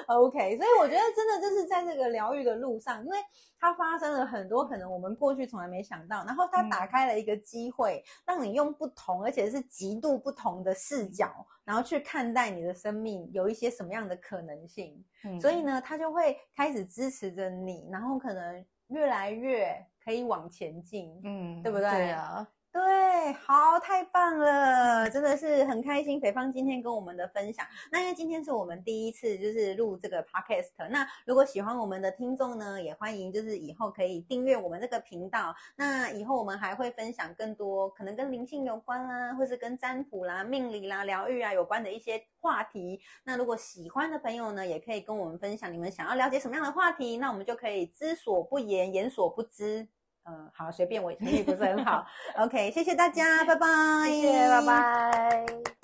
[0.06, 3.18] OK，所以我觉得真的就是在这个疗愈的路上，因为
[3.58, 15.04] 它发生了很多可能我们过去从来没想到，然后它打开了一个机会，让你用不同而且是极度不同的视角，然后去看待你的生命有一些什么样的可能性。
[15.40, 19.74] 所以呢，它就会开始支持着你，然后可能越来越
[20.04, 21.90] 可以往前进，嗯，对不对？
[21.90, 22.46] 对啊。
[22.72, 26.18] 对，好，太棒了，真的是很开心。
[26.18, 35.54] 肥芳今天跟我们的分享，那因为今天是我们第一次就是录这个 podcast，那如果喜欢我们的听众呢，也欢迎就是以后可以订阅我们这个频道。
[35.76, 42.98] 那以后我们还会分享更多可能跟灵性有关啦，或是跟占卜啦、命理啦、疗愈啊有关的一些话题。
[43.24, 49.86] 那如果喜欢的朋友呢，也可以跟我们分享你们想要了解什么样的话题，那我们就可以知所不言，言所不知。
[50.24, 52.06] 嗯，好，随便，我英语不是很好。
[52.36, 53.66] OK，谢谢大家，拜拜，
[54.08, 55.81] 谢谢，拜拜。